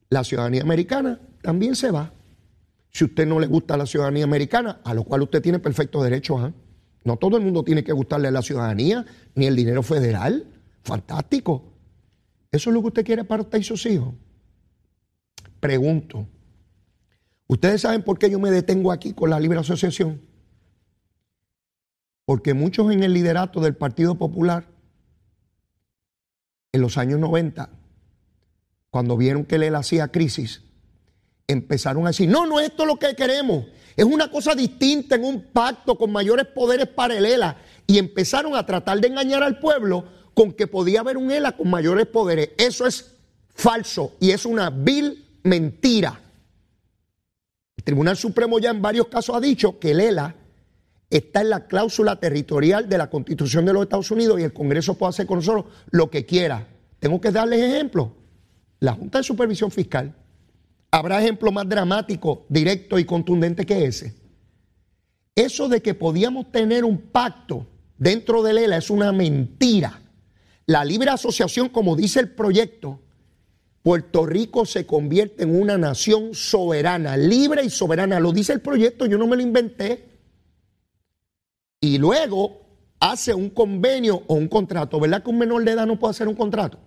la 0.09 0.23
ciudadanía 0.23 0.61
americana 0.61 1.19
también 1.41 1.75
se 1.75 1.91
va. 1.91 2.13
Si 2.89 3.03
usted 3.03 3.27
no 3.27 3.37
le 3.37 3.47
gusta 3.47 3.75
la 3.75 3.85
ciudadanía 3.85 4.23
americana, 4.23 4.79
a 4.85 4.93
lo 4.93 5.03
cual 5.03 5.23
usted 5.23 5.41
tiene 5.41 5.59
perfecto 5.59 6.01
derecho 6.01 6.37
a. 6.37 6.45
¿ah? 6.45 6.53
No 7.03 7.17
todo 7.17 7.35
el 7.35 7.43
mundo 7.43 7.61
tiene 7.65 7.83
que 7.83 7.91
gustarle 7.91 8.31
la 8.31 8.41
ciudadanía 8.41 9.05
ni 9.35 9.47
el 9.47 9.55
dinero 9.57 9.83
federal. 9.83 10.47
Fantástico. 10.81 11.73
¿Eso 12.53 12.69
es 12.69 12.73
lo 12.73 12.79
que 12.79 12.87
usted 12.87 13.05
quiere 13.05 13.25
para 13.25 13.41
usted 13.41 13.59
y 13.59 13.63
sus 13.63 13.85
hijos? 13.85 14.13
Pregunto, 15.65 16.27
¿ustedes 17.47 17.81
saben 17.81 18.03
por 18.03 18.19
qué 18.19 18.29
yo 18.29 18.37
me 18.37 18.51
detengo 18.51 18.91
aquí 18.91 19.13
con 19.13 19.31
la 19.31 19.39
libre 19.39 19.57
asociación? 19.57 20.21
Porque 22.23 22.53
muchos 22.53 22.91
en 22.91 23.01
el 23.01 23.15
liderato 23.15 23.59
del 23.61 23.75
Partido 23.75 24.13
Popular, 24.13 24.67
en 26.71 26.81
los 26.81 26.99
años 26.99 27.19
90, 27.19 27.71
cuando 28.91 29.17
vieron 29.17 29.43
que 29.43 29.55
él 29.55 29.73
hacía 29.73 30.09
crisis, 30.09 30.61
empezaron 31.47 32.03
a 32.05 32.09
decir, 32.09 32.29
no, 32.29 32.45
no 32.45 32.59
es 32.59 32.67
esto 32.67 32.85
lo 32.85 32.97
que 32.97 33.15
queremos, 33.15 33.65
es 33.95 34.05
una 34.05 34.29
cosa 34.29 34.53
distinta 34.53 35.15
en 35.15 35.23
un 35.23 35.45
pacto 35.51 35.97
con 35.97 36.11
mayores 36.11 36.45
poderes 36.45 36.89
para 36.89 37.17
el 37.17 37.25
ELA. 37.25 37.57
Y 37.87 37.97
empezaron 37.97 38.55
a 38.55 38.67
tratar 38.67 39.01
de 39.01 39.07
engañar 39.07 39.41
al 39.41 39.57
pueblo 39.57 40.05
con 40.35 40.53
que 40.53 40.67
podía 40.67 40.99
haber 40.99 41.17
un 41.17 41.31
ELA 41.31 41.57
con 41.57 41.71
mayores 41.71 42.05
poderes. 42.05 42.51
Eso 42.59 42.85
es 42.85 43.15
falso 43.55 44.15
y 44.19 44.29
es 44.29 44.45
una 44.45 44.69
vil 44.69 45.24
mentira. 45.45 46.19
El 47.77 47.83
Tribunal 47.83 48.17
Supremo 48.17 48.59
ya 48.59 48.71
en 48.71 48.81
varios 48.81 49.07
casos 49.07 49.35
ha 49.35 49.39
dicho 49.39 49.79
que 49.79 49.91
el 49.91 50.01
ELA 50.01 50.35
está 51.09 51.41
en 51.41 51.51
la 51.51 51.67
cláusula 51.67 52.19
territorial 52.19 52.89
de 52.89 52.97
la 52.97 53.09
Constitución 53.09 53.63
de 53.65 53.73
los 53.73 53.83
Estados 53.83 54.11
Unidos 54.11 54.39
y 54.39 54.43
el 54.43 54.53
Congreso 54.53 54.97
puede 54.97 55.11
hacer 55.11 55.27
con 55.27 55.37
nosotros 55.37 55.65
lo 55.91 56.09
que 56.09 56.25
quiera. 56.25 56.67
Tengo 56.99 57.21
que 57.21 57.31
darles 57.31 57.61
ejemplos. 57.61 58.09
La 58.79 58.93
Junta 58.93 59.19
de 59.19 59.23
Supervisión 59.23 59.71
Fiscal. 59.71 60.15
¿Habrá 60.91 61.21
ejemplo 61.21 61.51
más 61.51 61.67
dramático, 61.69 62.45
directo 62.49 62.97
y 62.97 63.05
contundente 63.05 63.65
que 63.65 63.85
ese? 63.85 64.15
Eso 65.35 65.67
de 65.67 65.81
que 65.81 65.93
podíamos 65.93 66.51
tener 66.51 66.85
un 66.85 66.97
pacto 66.97 67.67
dentro 67.97 68.41
del 68.41 68.57
ELA 68.57 68.77
es 68.77 68.89
una 68.89 69.11
mentira. 69.11 70.01
La 70.65 70.83
libre 70.83 71.11
asociación, 71.11 71.69
como 71.69 71.95
dice 71.95 72.19
el 72.19 72.29
proyecto, 72.29 73.01
Puerto 73.85 74.25
Rico 74.25 74.65
se 74.65 74.87
convierte 74.87 75.43
en 75.43 75.61
una 75.61 75.77
nación 75.77 76.33
soberana, 76.33 77.15
libre 77.17 77.63
y 77.63 77.69
soberana. 77.69 78.19
Lo 78.19 78.31
dice 78.31 78.51
el 78.51 78.59
proyecto, 78.59 79.05
yo 79.05 79.19
no 79.19 79.27
me 79.27 79.35
lo 79.35 79.43
inventé. 79.43 80.09
Y 81.79 81.99
luego 81.99 82.65
hace 82.99 83.35
un 83.35 83.51
convenio 83.51 84.23
o 84.25 84.33
un 84.33 84.47
contrato. 84.47 84.99
¿Verdad 84.99 85.21
que 85.21 85.29
un 85.29 85.37
menor 85.37 85.63
de 85.63 85.73
edad 85.73 85.85
no 85.85 85.99
puede 85.99 86.09
hacer 86.09 86.27
un 86.27 86.33
contrato? 86.33 86.79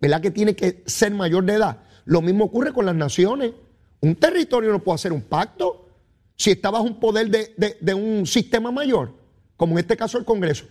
¿Verdad 0.00 0.20
que 0.20 0.32
tiene 0.32 0.56
que 0.56 0.82
ser 0.86 1.12
mayor 1.12 1.44
de 1.44 1.52
edad? 1.52 1.84
Lo 2.04 2.20
mismo 2.20 2.46
ocurre 2.46 2.72
con 2.72 2.84
las 2.84 2.96
naciones. 2.96 3.52
Un 4.00 4.16
territorio 4.16 4.72
no 4.72 4.82
puede 4.82 4.96
hacer 4.96 5.12
un 5.12 5.22
pacto 5.22 5.88
si 6.34 6.50
está 6.50 6.68
bajo 6.72 6.82
un 6.82 6.98
poder 6.98 7.30
de, 7.30 7.78
de 7.80 7.94
un 7.94 8.26
sistema 8.26 8.72
mayor, 8.72 9.14
como 9.56 9.74
en 9.74 9.78
este 9.78 9.96
caso 9.96 10.18
el 10.18 10.24
Congreso. 10.24 10.64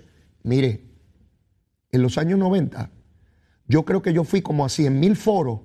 Mire, 0.43 0.82
en 1.89 2.02
los 2.02 2.17
años 2.17 2.38
90 2.38 2.91
yo 3.67 3.84
creo 3.84 4.02
que 4.02 4.13
yo 4.13 4.23
fui 4.23 4.41
como 4.41 4.65
a 4.65 4.69
100 4.69 4.99
mil 4.99 5.15
foros 5.15 5.60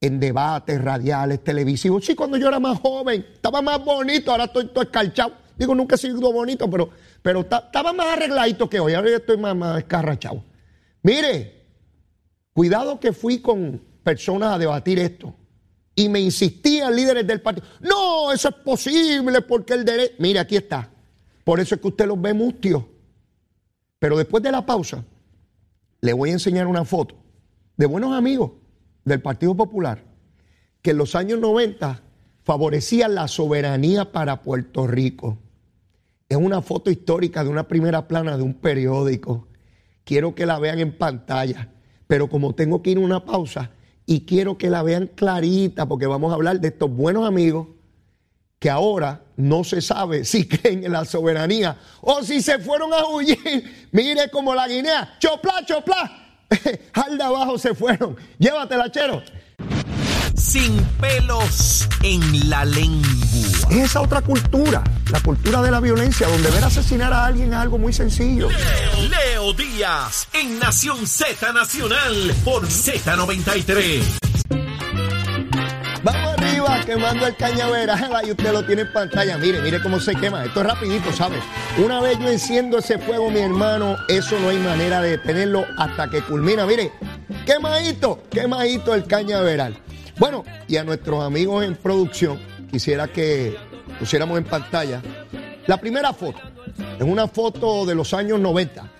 en 0.00 0.18
debates 0.18 0.80
radiales, 0.80 1.44
televisivos. 1.44 2.04
Sí, 2.04 2.14
cuando 2.14 2.36
yo 2.36 2.48
era 2.48 2.58
más 2.58 2.78
joven, 2.80 3.26
estaba 3.34 3.60
más 3.60 3.84
bonito, 3.84 4.30
ahora 4.30 4.44
estoy 4.44 4.68
todo 4.68 4.82
escarchado. 4.82 5.34
Digo, 5.58 5.74
nunca 5.74 5.96
he 5.96 5.98
sido 5.98 6.32
bonito, 6.32 6.70
pero, 6.70 6.90
pero 7.20 7.40
estaba 7.40 7.92
más 7.92 8.06
arregladito 8.06 8.68
que 8.68 8.80
hoy, 8.80 8.94
ahora 8.94 9.10
estoy 9.10 9.36
más, 9.36 9.54
más 9.54 9.78
escarrachado. 9.78 10.42
Mire, 11.02 11.66
cuidado 12.54 12.98
que 12.98 13.12
fui 13.12 13.40
con 13.40 13.80
personas 14.02 14.54
a 14.54 14.58
debatir 14.58 14.98
esto. 14.98 15.34
Y 15.94 16.08
me 16.08 16.20
insistían 16.20 16.96
líderes 16.96 17.26
del 17.26 17.42
partido. 17.42 17.66
No, 17.80 18.32
eso 18.32 18.48
es 18.48 18.54
posible 18.54 19.42
porque 19.42 19.74
el 19.74 19.84
derecho... 19.84 20.14
Mire, 20.18 20.38
aquí 20.38 20.56
está. 20.56 20.88
Por 21.44 21.60
eso 21.60 21.74
es 21.74 21.80
que 21.80 21.88
usted 21.88 22.06
los 22.06 22.18
ve 22.20 22.32
mustios. 22.32 22.84
Pero 23.98 24.16
después 24.16 24.42
de 24.42 24.50
la 24.50 24.64
pausa, 24.64 25.04
le 26.00 26.12
voy 26.12 26.30
a 26.30 26.34
enseñar 26.34 26.66
una 26.66 26.84
foto 26.84 27.16
de 27.76 27.86
buenos 27.86 28.12
amigos 28.12 28.52
del 29.04 29.20
Partido 29.20 29.54
Popular 29.54 30.04
que 30.82 30.90
en 30.90 30.98
los 30.98 31.14
años 31.14 31.38
90 31.40 32.02
favorecían 32.42 33.14
la 33.14 33.28
soberanía 33.28 34.12
para 34.12 34.42
Puerto 34.42 34.86
Rico. 34.86 35.38
Es 36.28 36.38
una 36.38 36.62
foto 36.62 36.90
histórica 36.90 37.44
de 37.44 37.50
una 37.50 37.68
primera 37.68 38.08
plana 38.08 38.36
de 38.36 38.42
un 38.42 38.54
periódico. 38.54 39.48
Quiero 40.04 40.34
que 40.34 40.46
la 40.46 40.58
vean 40.58 40.78
en 40.78 40.96
pantalla, 40.96 41.72
pero 42.06 42.28
como 42.28 42.54
tengo 42.54 42.82
que 42.82 42.90
ir 42.90 42.96
a 42.96 43.00
una 43.00 43.24
pausa 43.24 43.72
y 44.06 44.24
quiero 44.24 44.56
que 44.56 44.70
la 44.70 44.82
vean 44.82 45.08
clarita 45.14 45.86
porque 45.86 46.06
vamos 46.06 46.32
a 46.32 46.34
hablar 46.34 46.60
de 46.60 46.68
estos 46.68 46.90
buenos 46.90 47.26
amigos 47.26 47.68
que 48.60 48.68
ahora 48.68 49.22
no 49.38 49.64
se 49.64 49.80
sabe 49.80 50.24
si 50.24 50.46
creen 50.48 50.84
en 50.84 50.92
la 50.92 51.04
soberanía 51.04 51.76
o 52.02 52.22
si 52.22 52.40
se 52.42 52.58
fueron 52.60 52.92
a 52.92 53.06
huir. 53.06 53.88
Mire 53.92 54.30
como 54.30 54.54
la 54.54 54.68
Guinea, 54.68 55.16
chopla, 55.18 55.64
chopla. 55.64 56.26
Al 56.92 57.16
de 57.16 57.24
abajo 57.24 57.58
se 57.58 57.74
fueron. 57.74 58.16
Llévatela, 58.38 58.90
chero. 58.92 59.22
Sin 60.36 60.76
pelos 61.00 61.88
en 62.02 62.50
la 62.50 62.64
lengua. 62.64 63.08
Es 63.70 63.90
esa 63.90 64.00
otra 64.00 64.20
cultura, 64.20 64.82
la 65.10 65.20
cultura 65.20 65.62
de 65.62 65.70
la 65.70 65.80
violencia, 65.80 66.26
donde 66.26 66.50
ver 66.50 66.64
asesinar 66.64 67.12
a 67.12 67.26
alguien 67.26 67.52
es 67.52 67.58
algo 67.58 67.78
muy 67.78 67.92
sencillo. 67.92 68.48
Leo, 68.48 69.08
Leo 69.08 69.52
Díaz, 69.52 70.28
en 70.32 70.58
Nación 70.58 71.06
Z 71.06 71.52
Nacional, 71.52 72.34
por 72.44 72.66
Z93 72.66 74.30
quemando 76.84 77.26
el 77.26 77.36
cañaveral 77.36 78.10
y 78.26 78.30
usted 78.30 78.52
lo 78.52 78.64
tiene 78.64 78.82
en 78.82 78.92
pantalla. 78.92 79.38
Mire, 79.38 79.60
mire 79.60 79.80
cómo 79.82 80.00
se 80.00 80.14
quema. 80.14 80.44
Esto 80.44 80.60
es 80.60 80.66
rapidito, 80.66 81.12
¿sabes? 81.12 81.40
Una 81.78 82.00
vez 82.00 82.18
yo 82.18 82.28
enciendo 82.28 82.78
ese 82.78 82.98
fuego, 82.98 83.30
mi 83.30 83.40
hermano, 83.40 83.96
eso 84.08 84.38
no 84.40 84.48
hay 84.48 84.58
manera 84.58 85.00
de 85.00 85.10
detenerlo 85.10 85.64
hasta 85.76 86.08
que 86.10 86.22
culmina. 86.22 86.66
Mire, 86.66 86.92
quemadito, 87.46 88.22
quemadito 88.30 88.94
el 88.94 89.04
cañaveral. 89.04 89.78
Bueno, 90.18 90.44
y 90.68 90.76
a 90.76 90.84
nuestros 90.84 91.24
amigos 91.24 91.64
en 91.64 91.76
producción, 91.76 92.38
quisiera 92.70 93.08
que 93.08 93.56
pusiéramos 93.98 94.38
en 94.38 94.44
pantalla. 94.44 95.02
La 95.66 95.78
primera 95.78 96.12
foto 96.12 96.40
es 96.98 97.04
una 97.04 97.28
foto 97.28 97.86
de 97.86 97.94
los 97.94 98.12
años 98.12 98.40
90 98.40 98.90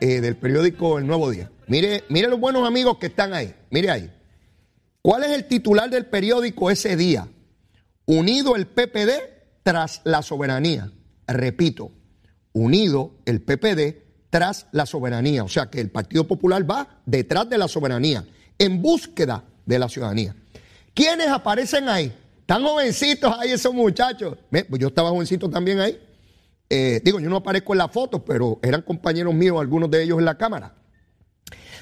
eh, 0.00 0.20
del 0.20 0.36
periódico 0.36 0.98
El 0.98 1.06
Nuevo 1.06 1.30
Día. 1.30 1.50
Mire, 1.68 2.04
mire 2.08 2.28
los 2.28 2.38
buenos 2.38 2.66
amigos 2.66 2.98
que 2.98 3.06
están 3.06 3.34
ahí. 3.34 3.54
Mire 3.70 3.90
ahí. 3.90 4.10
¿Cuál 5.06 5.22
es 5.22 5.30
el 5.30 5.44
titular 5.44 5.88
del 5.88 6.06
periódico 6.06 6.68
ese 6.68 6.96
día? 6.96 7.28
Unido 8.06 8.56
el 8.56 8.66
PPD 8.66 9.12
tras 9.62 10.00
la 10.02 10.20
soberanía. 10.20 10.90
Repito, 11.28 11.92
unido 12.52 13.12
el 13.24 13.40
PPD 13.40 14.02
tras 14.30 14.66
la 14.72 14.84
soberanía. 14.84 15.44
O 15.44 15.48
sea 15.48 15.66
que 15.66 15.80
el 15.80 15.92
Partido 15.92 16.26
Popular 16.26 16.68
va 16.68 16.88
detrás 17.06 17.48
de 17.48 17.56
la 17.56 17.68
soberanía, 17.68 18.26
en 18.58 18.82
búsqueda 18.82 19.44
de 19.64 19.78
la 19.78 19.88
ciudadanía. 19.88 20.34
¿Quiénes 20.92 21.28
aparecen 21.28 21.88
ahí? 21.88 22.12
Están 22.40 22.64
jovencitos 22.64 23.32
ahí 23.38 23.52
esos 23.52 23.72
muchachos. 23.72 24.36
Pues 24.50 24.80
yo 24.80 24.88
estaba 24.88 25.10
jovencito 25.10 25.48
también 25.48 25.78
ahí. 25.78 26.00
Eh, 26.68 27.00
digo, 27.04 27.20
yo 27.20 27.30
no 27.30 27.36
aparezco 27.36 27.74
en 27.74 27.78
la 27.78 27.88
foto, 27.88 28.24
pero 28.24 28.58
eran 28.60 28.82
compañeros 28.82 29.32
míos, 29.32 29.60
algunos 29.60 29.88
de 29.88 30.02
ellos 30.02 30.18
en 30.18 30.24
la 30.24 30.36
cámara. 30.36 30.74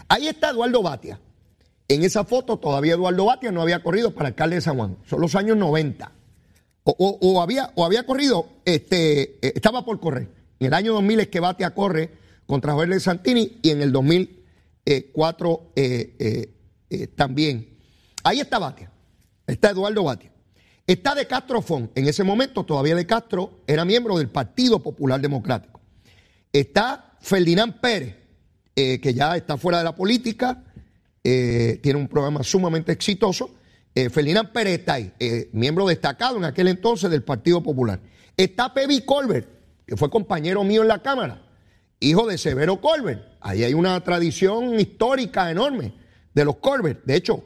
Ahí 0.09 0.29
está 0.29 0.51
Eduardo 0.51 0.83
Batia. 0.83 1.19
En 1.89 2.03
esa 2.03 2.25
foto 2.25 2.59
todavía 2.59 2.95
Eduardo 2.95 3.27
Batia 3.27 3.53
no 3.53 3.63
había 3.63 3.83
corrido 3.83 4.15
para 4.15 4.29
alcalde 4.29 4.57
de 4.57 4.63
San 4.63 4.77
Juan. 4.77 4.97
Son 5.07 5.21
los 5.21 5.35
años 5.35 5.57
90. 5.57 6.11
O, 6.85 7.41
había, 7.41 7.71
o 7.77 7.85
había 7.85 8.05
corrido, 8.05 8.47
este, 8.65 9.39
eh, 9.41 9.53
estaba 9.55 9.87
por 9.87 10.01
correr. 10.01 10.29
En 10.61 10.67
el 10.67 10.75
año 10.75 10.93
2000 10.93 11.21
es 11.21 11.29
que 11.29 11.41
Batia 11.41 11.75
corre 11.75 12.11
contra 12.47 12.75
Jorge 12.75 13.01
Santini 13.01 13.59
y 13.63 13.71
en 13.71 13.81
el 13.81 13.91
2004 13.91 15.73
eh, 15.77 16.51
también. 17.17 17.79
Ahí 18.23 18.41
está 18.41 18.59
Batia. 18.59 18.91
Está 19.47 19.71
Eduardo 19.71 20.05
Batia. 20.05 20.31
Está 20.87 21.15
de 21.15 21.27
Castro 21.27 21.63
Fon. 21.63 21.91
En 21.95 22.07
ese 22.07 22.25
momento 22.25 22.65
todavía 22.65 22.95
de 22.95 23.07
Castro 23.07 23.61
era 23.67 23.85
miembro 23.87 24.19
del 24.19 24.29
Partido 24.29 24.83
Popular 24.83 25.21
Democrático. 25.21 25.81
Está 26.53 27.17
Ferdinand 27.21 27.81
Pérez, 27.81 28.17
eh, 28.77 29.01
que 29.01 29.15
ya 29.15 29.37
está 29.37 29.57
fuera 29.57 29.79
de 29.79 29.85
la 29.85 29.97
política, 29.97 30.63
eh, 31.25 31.81
tiene 31.83 31.99
un 31.99 32.07
programa 32.07 32.45
sumamente 32.45 32.93
exitoso. 32.93 33.51
Eh, 33.95 34.11
Ferdinand 34.11 34.51
ahí, 34.89 35.13
miembro 35.53 35.87
destacado 35.87 36.37
en 36.37 36.45
aquel 36.45 36.69
entonces 36.69 37.11
del 37.11 37.23
Partido 37.23 37.63
Popular. 37.63 38.01
Está 38.37 38.73
Pebi 38.73 39.01
Colbert, 39.01 39.49
que 39.87 39.97
fue 39.97 40.11
compañero 40.11 40.63
mío 40.63 40.83
en 40.83 40.89
la 40.89 41.03
Cámara, 41.03 41.43
hijo 42.01 42.27
de 42.27 42.39
Severo 42.39 42.81
Colbert. 42.81 43.23
Ahí 43.41 43.65
hay 43.65 43.75
una 43.75 43.99
tradición 44.03 44.79
histórica 44.79 45.51
enorme 45.51 45.95
de 46.35 46.45
los 46.45 46.57
Colbert. 46.57 47.05
De 47.05 47.17
hecho, 47.17 47.45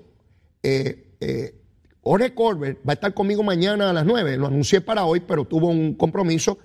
Jorge 2.03 2.35
Colbert 2.35 2.79
va 2.89 2.93
a 2.93 2.95
estar 2.95 3.15
conmigo 3.15 3.43
mañana 3.43 3.91
a 3.91 3.93
las 3.93 4.05
9. 4.05 4.37
Lo 4.37 4.47
anuncié 4.47 4.81
para 4.81 5.05
hoy, 5.05 5.21
pero 5.21 5.45
tuvo 5.45 5.69
un 5.69 5.95
compromiso 5.95 6.59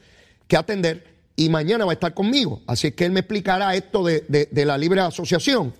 que 0.48 0.58
atender 0.58 1.14
y 1.36 1.50
mañana 1.50 1.86
va 1.86 1.92
a 1.92 1.94
estar 1.94 2.14
conmigo. 2.14 2.62
Así 2.68 2.92
que 2.92 3.06
él 3.06 3.12
me 3.12 3.22
explicará 3.22 3.76
esto 3.76 4.04
de, 4.04 4.50
la 4.54 4.78
libre 4.78 5.02
asociación. 5.02 5.74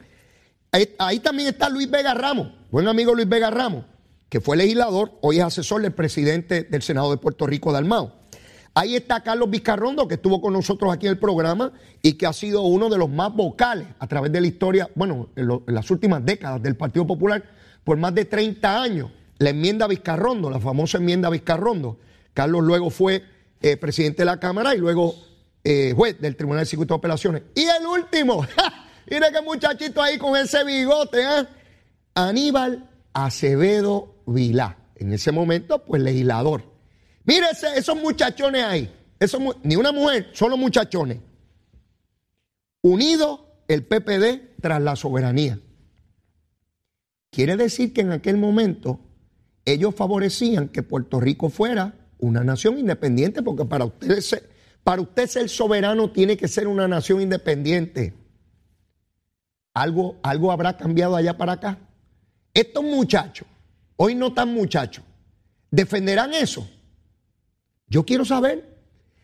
Ahí, 0.98 1.20
también 1.20 1.50
está 1.50 1.70
Luis 1.70 1.88
Vega 1.88 2.16
Ramos, 2.16 2.48
buen 2.72 2.88
amigo 2.88 3.14
Luis 3.14 3.30
Vega 3.30 3.52
Ramos, 3.52 3.86
que 4.28 4.42
fue 4.42 4.58
legislador, 4.58 5.12
hoy 5.22 5.38
es 5.38 5.44
asesor 5.44 5.84
del 5.84 5.92
presidente 5.92 6.64
del 6.64 6.82
Senado 6.82 7.12
de 7.12 7.18
Puerto 7.18 7.46
Rico, 7.46 7.72
Dalmao. 7.72 8.12
Ahí 8.74 8.96
está 8.96 9.22
Carlos 9.22 9.52
Vizcarrondo, 9.52 10.08
que 10.08 10.16
estuvo 10.16 10.42
con 10.42 10.52
nosotros 10.52 10.92
aquí 10.92 11.06
en 11.06 11.12
el 11.12 11.20
programa 11.20 11.74
y 12.02 12.14
que 12.14 12.26
ha 12.26 12.34
sido 12.34 12.64
uno 12.64 12.90
de 12.90 12.98
los 12.98 13.08
más 13.08 13.32
vocales 13.36 13.88
a 14.00 14.08
través 14.08 14.32
de 14.32 14.42
la 14.42 14.48
historia, 14.48 14.90
bueno, 14.96 15.30
en, 15.36 15.48
las 15.68 15.92
últimas 15.92 16.26
décadas 16.26 16.60
del 16.64 16.76
Partido 16.76 17.06
Popular, 17.06 17.44
por 17.84 17.98
más 17.98 18.16
de 18.16 18.26
30 18.26 18.82
años. 18.82 19.12
La 19.38 19.52
enmienda 19.52 19.86
Vizcarrondo, 19.86 20.50
la 20.50 20.60
famosa 20.60 20.98
enmienda 20.98 21.30
Vizcarrondo. 21.30 22.00
Carlos 22.34 22.64
luego 22.64 22.90
fue 22.90 23.24
eh, 23.62 23.78
presidente 23.78 24.24
de 24.24 24.26
la 24.26 24.40
Cámara 24.40 24.74
y 24.74 24.80
luego 24.80 25.14
eh, 25.64 25.94
juez 25.96 26.20
del 26.20 26.36
Tribunal 26.36 26.62
de 26.62 26.66
Circuito 26.66 26.96
de 26.96 26.98
Apelaciones. 26.98 27.44
Y 27.54 27.62
el 27.62 27.86
último, 27.86 28.44
mire 29.10 29.28
qué 29.32 29.42
muchachito 29.42 30.02
ahí 30.02 30.18
con 30.18 30.36
ese 30.36 30.64
bigote, 30.64 31.22
¿eh? 31.22 31.48
Aníbal 32.16 32.90
Acevedo 33.14 34.16
Vilá. 34.26 34.78
En 34.96 35.14
ese 35.14 35.32
momento, 35.32 35.84
pues 35.84 36.02
legislador. 36.02 36.64
Mire 37.26 37.48
esos 37.76 37.96
muchachones 37.96 38.64
ahí. 38.64 38.94
ni 39.64 39.76
una 39.76 39.92
mujer, 39.92 40.30
solo 40.34 40.58
muchachones. 40.58 41.20
Unido 42.82 43.64
el 43.68 43.84
PPD 43.86 44.60
tras 44.62 44.82
la 44.82 44.96
soberanía. 44.96 45.60
Quiere 47.32 47.58
decir 47.58 47.94
que 47.94 48.02
en 48.02 48.12
aquel 48.12 48.38
momento 48.38 49.00
ellos 49.66 49.96
favorecían 49.96 50.70
que 50.70 50.84
Puerto 50.84 51.20
Rico 51.20 51.50
fuera 51.50 51.96
una 52.20 52.44
nación 52.44 52.78
independiente, 52.78 53.42
porque 53.42 53.66
para 53.66 53.86
usted, 53.86 54.22
para 54.84 55.02
usted 55.02 55.28
ser 55.28 55.50
soberano 55.50 56.12
tiene 56.12 56.38
que 56.38 56.48
ser 56.48 56.68
una 56.68 56.88
nación 56.88 57.22
independiente. 57.22 58.14
Algo, 59.74 60.18
algo 60.24 60.52
habrá 60.52 60.78
cambiado 60.78 61.16
allá 61.16 61.38
para 61.38 61.54
acá. 61.54 61.80
Estos 62.54 62.84
muchachos, 62.84 63.48
hoy 63.98 64.16
no 64.16 64.34
tan 64.34 64.54
muchachos, 64.54 65.04
¿defenderán 65.72 66.34
eso? 66.34 66.68
Yo 67.88 68.06
quiero 68.06 68.26
saber 68.26 68.78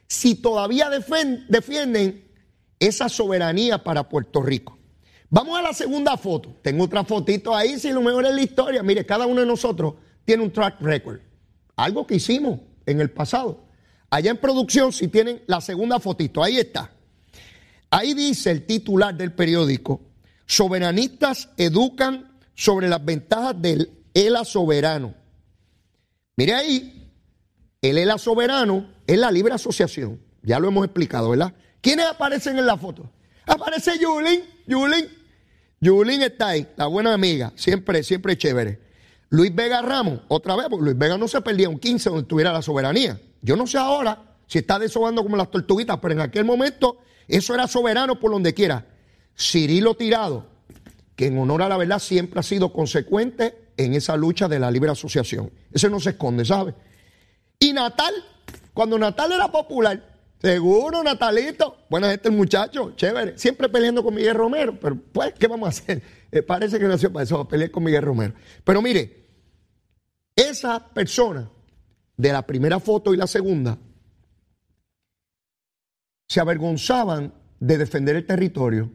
si 0.07 0.35
todavía 0.35 0.89
defienden 0.89 2.27
esa 2.79 3.09
soberanía 3.09 3.83
para 3.83 4.09
Puerto 4.09 4.41
Rico. 4.41 4.77
Vamos 5.29 5.59
a 5.59 5.62
la 5.62 5.73
segunda 5.73 6.17
foto. 6.17 6.55
Tengo 6.63 6.85
otra 6.85 7.03
fotito 7.03 7.55
ahí, 7.55 7.77
si 7.77 7.91
lo 7.91 8.01
mejor 8.01 8.25
es 8.25 8.33
la 8.33 8.41
historia. 8.41 8.81
Mire, 8.81 9.05
cada 9.05 9.27
uno 9.27 9.41
de 9.41 9.47
nosotros 9.47 9.93
tiene 10.25 10.41
un 10.41 10.51
track 10.51 10.81
record. 10.81 11.19
Algo 11.75 12.07
que 12.07 12.15
hicimos 12.15 12.59
en 12.85 12.99
el 12.99 13.12
pasado. 13.12 13.65
Allá 14.09 14.31
en 14.31 14.38
producción, 14.38 14.91
si 14.91 15.07
tienen 15.07 15.43
la 15.45 15.62
segunda 15.62 15.99
fotito, 15.99 16.43
ahí 16.43 16.57
está. 16.57 16.91
Ahí 17.91 18.15
dice 18.15 18.49
el 18.49 18.65
titular 18.65 19.15
del 19.15 19.33
periódico, 19.33 20.01
soberanistas 20.49 21.49
educan 21.57 22.39
sobre 22.55 22.89
las 22.89 23.05
ventajas 23.05 23.62
del 23.62 23.91
ELA 24.15 24.43
soberano. 24.43 25.13
Mire 26.35 26.55
ahí, 26.55 27.13
el 27.81 27.99
ELA 27.99 28.17
soberano 28.17 28.89
es 29.05 29.19
la 29.19 29.31
libre 29.31 29.53
asociación. 29.53 30.19
Ya 30.41 30.59
lo 30.59 30.67
hemos 30.67 30.83
explicado, 30.85 31.29
¿verdad? 31.29 31.53
¿Quiénes 31.81 32.07
aparecen 32.07 32.57
en 32.57 32.65
la 32.65 32.77
foto? 32.77 33.12
Aparece 33.45 33.99
Yulín, 33.99 34.41
Yulín. 34.65 35.05
Yulín 35.79 36.23
está 36.23 36.49
ahí, 36.49 36.67
la 36.75 36.88
buena 36.88 37.13
amiga, 37.13 37.53
siempre, 37.55 38.01
siempre 38.01 38.35
chévere. 38.35 38.81
Luis 39.29 39.53
Vega 39.53 39.83
Ramos, 39.83 40.21
otra 40.29 40.55
vez, 40.55 40.65
porque 40.67 40.85
Luis 40.85 40.97
Vega 40.97 41.17
no 41.17 41.27
se 41.27 41.39
perdía 41.41 41.69
un 41.69 41.77
15 41.77 42.09
donde 42.09 42.25
tuviera 42.25 42.51
la 42.51 42.63
soberanía. 42.63 43.21
Yo 43.43 43.55
no 43.55 43.67
sé 43.67 43.77
ahora 43.77 44.35
si 44.47 44.57
está 44.57 44.79
desobando 44.79 45.21
como 45.21 45.38
las 45.38 45.51
tortuguitas, 45.51 45.99
pero 45.99 46.15
en 46.15 46.21
aquel 46.21 46.43
momento 46.43 46.97
eso 47.27 47.53
era 47.53 47.67
soberano 47.67 48.19
por 48.19 48.31
donde 48.31 48.55
quiera. 48.55 48.88
Cirilo 49.39 49.95
Tirado, 49.95 50.45
que 51.15 51.28
en 51.28 51.38
honor 51.38 51.62
a 51.62 51.69
la 51.69 51.78
verdad 51.78 51.99
siempre 51.99 52.39
ha 52.39 52.43
sido 52.43 52.73
consecuente 52.73 53.69
en 53.78 53.93
esa 53.93 54.17
lucha 54.17 54.47
de 54.49 54.60
la 54.60 54.69
libre 54.69 54.91
asociación. 54.91 55.52
Ese 55.71 55.89
no 55.89 55.99
se 55.99 56.12
esconde, 56.12 56.43
¿sabe? 56.43 56.75
Y 57.58 57.71
Natal, 57.71 58.13
cuando 58.73 58.99
Natal 58.99 59.32
era 59.32 59.49
popular, 59.49 60.17
seguro 60.41 61.02
Natalito, 61.02 61.78
buena 61.89 62.10
gente 62.10 62.28
el 62.28 62.36
muchacho, 62.36 62.93
chévere, 62.95 63.38
siempre 63.38 63.69
peleando 63.69 64.04
con 64.04 64.13
Miguel 64.13 64.36
Romero, 64.36 64.78
pero 64.80 64.97
pues, 65.13 65.34
¿qué 65.39 65.47
vamos 65.47 65.67
a 65.67 65.69
hacer? 65.69 66.02
Eh, 66.32 66.43
parece 66.43 66.78
que 66.78 66.86
nació 66.86 67.12
para 67.12 67.23
eso, 67.23 67.47
pelear 67.47 67.71
con 67.71 67.84
Miguel 67.84 68.04
Romero. 68.04 68.36
Pero 68.63 68.84
mire, 68.84 69.25
esa 70.36 70.93
persona 70.93 71.49
de 72.15 72.32
la 72.32 72.45
primera 72.45 72.80
foto 72.80 73.15
y 73.15 73.17
la 73.17 73.25
segunda 73.25 73.75
se 76.28 76.39
avergonzaban 76.39 77.34
de 77.60 77.80
defender 77.80 78.15
el 78.15 78.28
territorio 78.28 78.91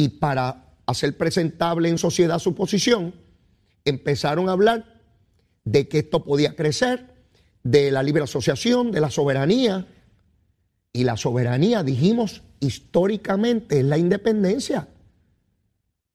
y 0.00 0.08
para 0.08 0.64
hacer 0.86 1.14
presentable 1.18 1.90
en 1.90 1.98
sociedad 1.98 2.38
su 2.38 2.54
posición, 2.54 3.14
empezaron 3.84 4.48
a 4.48 4.52
hablar 4.52 4.98
de 5.66 5.88
que 5.88 5.98
esto 5.98 6.24
podía 6.24 6.56
crecer, 6.56 7.12
de 7.64 7.90
la 7.90 8.02
libre 8.02 8.22
asociación, 8.22 8.92
de 8.92 9.02
la 9.02 9.10
soberanía. 9.10 9.86
Y 10.94 11.04
la 11.04 11.18
soberanía, 11.18 11.82
dijimos, 11.82 12.42
históricamente 12.60 13.80
es 13.80 13.84
la 13.84 13.98
independencia. 13.98 14.88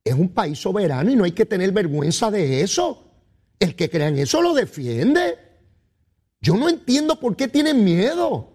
Es 0.03 0.15
un 0.15 0.29
país 0.29 0.57
soberano 0.57 1.11
y 1.11 1.15
no 1.15 1.25
hay 1.25 1.33
que 1.33 1.45
tener 1.45 1.71
vergüenza 1.71 2.31
de 2.31 2.61
eso. 2.61 3.03
El 3.59 3.75
que 3.75 3.91
crean 3.91 4.17
eso 4.17 4.41
lo 4.41 4.55
defiende. 4.55 5.37
Yo 6.41 6.55
no 6.55 6.69
entiendo 6.69 7.19
por 7.19 7.35
qué 7.35 7.47
tienen 7.47 7.83
miedo. 7.83 8.49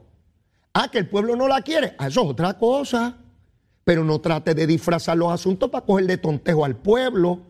Ah, 0.75 0.91
que 0.91 0.99
el 0.99 1.09
pueblo 1.09 1.37
no 1.37 1.47
la 1.47 1.63
quiere. 1.63 1.95
Ah, 1.99 2.09
eso 2.09 2.25
es 2.25 2.31
otra 2.31 2.59
cosa. 2.59 3.20
Pero 3.91 4.05
no 4.05 4.21
trate 4.21 4.55
de 4.55 4.69
disfrazar 4.69 5.17
los 5.17 5.33
asuntos 5.33 5.69
para 5.69 5.85
coger 5.85 6.07
de 6.07 6.17
tontejo 6.17 6.65
al 6.65 6.77
pueblo. 6.77 7.41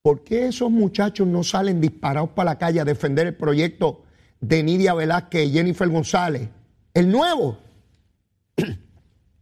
¿Por 0.00 0.22
qué 0.22 0.46
esos 0.46 0.70
muchachos 0.70 1.26
no 1.26 1.42
salen 1.42 1.80
disparados 1.80 2.30
para 2.30 2.52
la 2.52 2.58
calle 2.58 2.78
a 2.78 2.84
defender 2.84 3.26
el 3.26 3.34
proyecto 3.34 4.04
de 4.40 4.62
Nidia 4.62 4.94
Velázquez 4.94 5.48
y 5.48 5.52
Jennifer 5.54 5.88
González? 5.88 6.50
El 6.94 7.10
nuevo, 7.10 7.58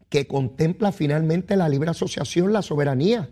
que 0.08 0.26
contempla 0.26 0.92
finalmente 0.92 1.56
la 1.56 1.68
libre 1.68 1.90
asociación, 1.90 2.50
la 2.50 2.62
soberanía, 2.62 3.28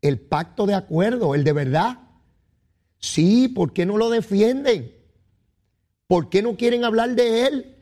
el 0.00 0.18
pacto 0.18 0.64
de 0.64 0.72
acuerdo, 0.72 1.34
el 1.34 1.44
de 1.44 1.52
verdad. 1.52 1.98
Sí, 2.98 3.48
¿por 3.48 3.74
qué 3.74 3.84
no 3.84 3.98
lo 3.98 4.08
defienden? 4.08 4.90
¿Por 6.06 6.30
qué 6.30 6.40
no 6.40 6.56
quieren 6.56 6.82
hablar 6.82 7.14
de 7.14 7.46
él? 7.46 7.76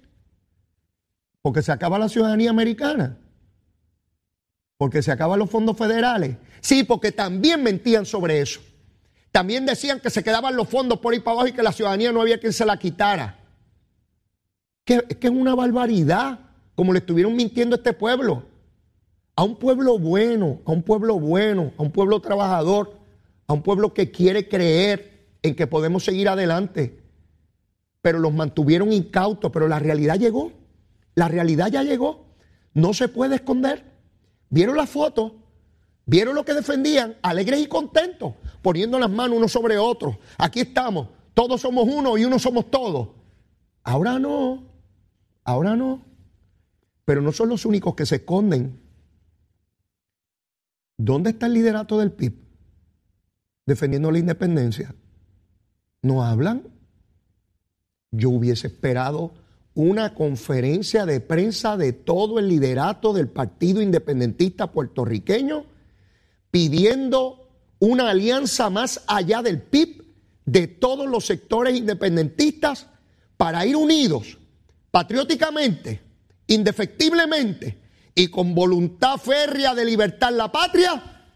Porque 1.41 1.63
se 1.63 1.71
acaba 1.71 2.01
la 2.01 2.09
ciudadanía 2.09 2.51
americana. 2.51 3.21
Porque 4.77 5.03
se 5.03 5.13
acaban 5.13 5.39
los 5.39 5.51
fondos 5.51 5.77
federales. 5.77 6.37
Sí, 6.61 6.85
porque 6.85 7.13
también 7.13 7.63
mentían 7.63 8.07
sobre 8.07 8.41
eso. 8.41 8.61
También 9.31 9.67
decían 9.67 10.01
que 10.01 10.11
se 10.11 10.23
quedaban 10.23 10.57
los 10.57 10.69
fondos 10.69 11.01
por 11.01 11.13
ahí 11.13 11.21
para 11.21 11.33
abajo 11.33 11.49
y 11.49 11.53
que 11.53 11.63
la 11.63 11.73
ciudadanía 11.73 12.13
no 12.13 12.21
había 12.21 12.39
quien 12.39 12.53
se 12.53 12.65
la 12.65 12.79
quitara. 12.79 13.39
Que, 14.85 15.05
es 15.09 15.17
que 15.17 15.27
es 15.27 15.33
una 15.33 15.55
barbaridad, 15.55 16.39
como 16.75 16.93
le 16.93 17.01
estuvieron 17.01 17.35
mintiendo 17.35 17.75
a 17.75 17.79
este 17.79 17.93
pueblo. 17.93 18.45
A 19.37 19.43
un 19.43 19.57
pueblo 19.57 19.99
bueno, 19.99 20.61
a 20.65 20.73
un 20.73 20.83
pueblo 20.83 21.19
bueno, 21.19 21.73
a 21.77 21.83
un 21.83 21.91
pueblo 21.91 22.21
trabajador, 22.21 22.97
a 23.47 23.53
un 23.53 23.63
pueblo 23.63 23.93
que 23.93 24.11
quiere 24.11 24.49
creer 24.49 25.27
en 25.43 25.55
que 25.55 25.67
podemos 25.67 26.05
seguir 26.05 26.29
adelante. 26.29 27.01
Pero 28.03 28.19
los 28.19 28.33
mantuvieron 28.33 28.93
incautos, 28.93 29.51
pero 29.51 29.69
la 29.69 29.79
realidad 29.79 30.19
llegó. 30.19 30.53
La 31.15 31.29
realidad 31.29 31.71
ya 31.71 31.83
llegó. 31.83 32.27
No 32.73 32.95
se 32.95 33.09
puede 33.09 33.37
esconder. 33.37 33.94
¿Vieron 34.49 34.77
la 34.77 34.87
foto? 34.87 35.37
¿Vieron 36.07 36.35
lo 36.35 36.45
que 36.45 36.55
defendían? 36.55 37.17
Alegres 37.23 37.61
y 37.61 37.67
contentos, 37.67 38.35
poniendo 38.63 38.99
las 38.99 39.11
manos 39.11 39.39
unos 39.39 39.53
sobre 39.53 39.79
otros. 39.79 40.17
Aquí 40.39 40.61
estamos, 40.61 41.09
todos 41.33 41.61
somos 41.61 41.89
uno 41.89 42.19
y 42.19 42.25
uno 42.25 42.39
somos 42.39 42.71
todos. 42.71 43.09
Ahora 43.83 44.19
no, 44.19 44.65
ahora 45.45 45.77
no. 45.77 46.05
Pero 47.05 47.21
no 47.21 47.33
son 47.33 47.51
los 47.51 47.65
únicos 47.67 47.95
que 47.95 48.07
se 48.07 48.17
esconden. 48.17 48.81
¿Dónde 50.97 51.31
está 51.31 51.47
el 51.47 51.55
liderato 51.55 51.99
del 51.99 52.13
PIB? 52.13 52.35
Defendiendo 53.67 54.11
la 54.11 54.19
independencia. 54.19 54.95
¿No 56.03 56.25
hablan? 56.25 56.69
Yo 58.11 58.31
hubiese 58.31 58.69
esperado 58.69 59.35
una 59.75 60.15
conferencia 60.15 61.05
de 61.05 61.21
prensa 61.21 61.77
de 61.77 61.93
todo 61.93 62.39
el 62.39 62.49
liderato 62.49 63.13
del 63.13 63.29
Partido 63.29 63.83
Independentista 63.83 64.71
puertorriqueño 64.71 65.67
pidiendo 66.51 67.49
una 67.81 68.11
alianza 68.11 68.71
más 68.71 69.03
allá 69.09 69.43
del 69.43 69.61
PIB 69.61 70.05
de 70.45 70.69
todos 70.69 71.09
los 71.09 71.27
sectores 71.27 71.77
independentistas 71.77 72.87
para 73.37 73.67
ir 73.67 73.77
unidos 73.77 74.39
patrióticamente, 74.93 76.01
indefectiblemente 76.47 77.79
y 78.15 78.29
con 78.29 78.55
voluntad 78.55 79.17
férrea 79.17 79.75
de 79.75 79.85
libertar 79.85 80.33
la 80.33 80.53
patria 80.53 81.27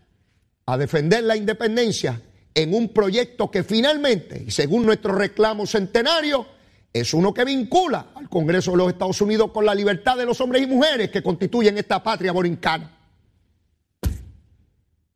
a 0.65 0.79
defender 0.79 1.25
la 1.25 1.37
independencia 1.37 2.23
en 2.55 2.73
un 2.73 2.91
proyecto 2.91 3.51
que 3.51 3.65
finalmente, 3.65 4.45
y 4.47 4.51
según 4.53 4.87
nuestro 4.87 5.15
reclamo 5.15 5.67
centenario, 5.67 6.47
es 6.93 7.15
uno 7.15 7.35
que 7.35 7.45
vincula 7.45 8.09
al 8.15 8.29
Congreso 8.29 8.73
de 8.73 8.79
los 8.79 8.89
Estados 8.93 9.21
Unidos 9.21 9.51
con 9.53 9.65
la 9.65 9.75
libertad 9.75 10.17
de 10.17 10.27
los 10.27 10.41
hombres 10.41 10.63
y 10.63 10.67
mujeres 10.67 11.11
que 11.11 11.23
constituyen 11.23 11.79
esta 11.79 12.03
patria 12.03 12.33
borincana. 12.33 12.91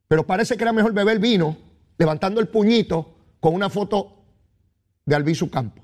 Pero 0.09 0.27
parece 0.27 0.57
que 0.57 0.65
era 0.65 0.73
mejor 0.73 0.93
beber 0.93 1.19
vino 1.19 1.57
levantando 1.99 2.41
el 2.41 2.49
puñito 2.49 3.15
con 3.41 3.55
una 3.55 3.71
foto 3.71 4.25
de 5.07 5.15
Albizu 5.15 5.51
Campo. 5.51 5.83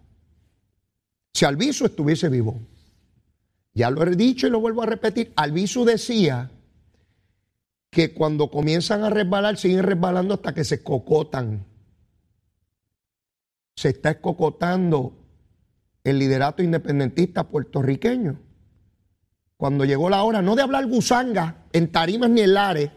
Si 1.33 1.44
Albizu 1.44 1.87
estuviese 1.87 2.29
vivo, 2.29 2.61
ya 3.72 3.90
lo 3.90 4.03
he 4.03 4.16
dicho 4.16 4.46
y 4.46 4.51
lo 4.51 4.61
vuelvo 4.61 4.83
a 4.83 4.87
repetir, 4.87 5.33
Albizu 5.37 5.85
decía 5.85 6.51
que 7.90 8.12
cuando 8.12 8.51
comienzan 8.51 9.03
a 9.05 9.11
resbalar, 9.11 9.57
siguen 9.57 9.85
resbalando 9.85 10.35
hasta 10.35 10.53
que 10.53 10.64
se 10.64 10.83
cocotan. 10.83 11.64
Se 13.77 13.90
está 13.90 14.11
escocotando 14.11 15.17
el 16.04 16.18
liderato 16.18 16.62
independentista 16.62 17.44
puertorriqueño. 17.48 18.40
Cuando 19.56 19.84
llegó 19.84 20.08
la 20.08 20.22
hora, 20.22 20.40
no 20.40 20.54
de 20.54 20.62
hablar 20.62 20.87
gusanga 20.87 21.64
en 21.72 21.90
tarimas 21.90 22.30
ni 22.30 22.42
en 22.42 22.54
lares, 22.54 22.90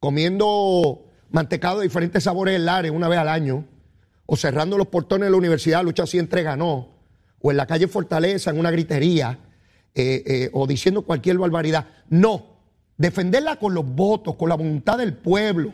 comiendo 0.00 1.04
mantecado 1.30 1.78
de 1.78 1.84
diferentes 1.84 2.24
sabores 2.24 2.56
en 2.56 2.64
lares 2.64 2.90
una 2.90 3.08
vez 3.08 3.18
al 3.18 3.28
año, 3.28 3.64
o 4.26 4.36
cerrando 4.36 4.76
los 4.76 4.88
portones 4.88 5.26
de 5.26 5.30
la 5.30 5.36
universidad, 5.36 5.84
lucha 5.84 6.02
así 6.04 6.18
entre 6.18 6.42
ganó, 6.42 6.88
o 7.40 7.50
en 7.50 7.56
la 7.56 7.66
calle 7.66 7.88
Fortaleza, 7.88 8.50
en 8.50 8.58
una 8.58 8.70
gritería, 8.70 9.38
eh, 9.94 10.22
eh, 10.26 10.50
o 10.52 10.66
diciendo 10.66 11.02
cualquier 11.02 11.38
barbaridad. 11.38 11.86
No, 12.08 12.58
defenderla 12.96 13.56
con 13.56 13.74
los 13.74 13.84
votos, 13.84 14.36
con 14.36 14.48
la 14.48 14.54
voluntad 14.54 14.98
del 14.98 15.14
pueblo, 15.14 15.72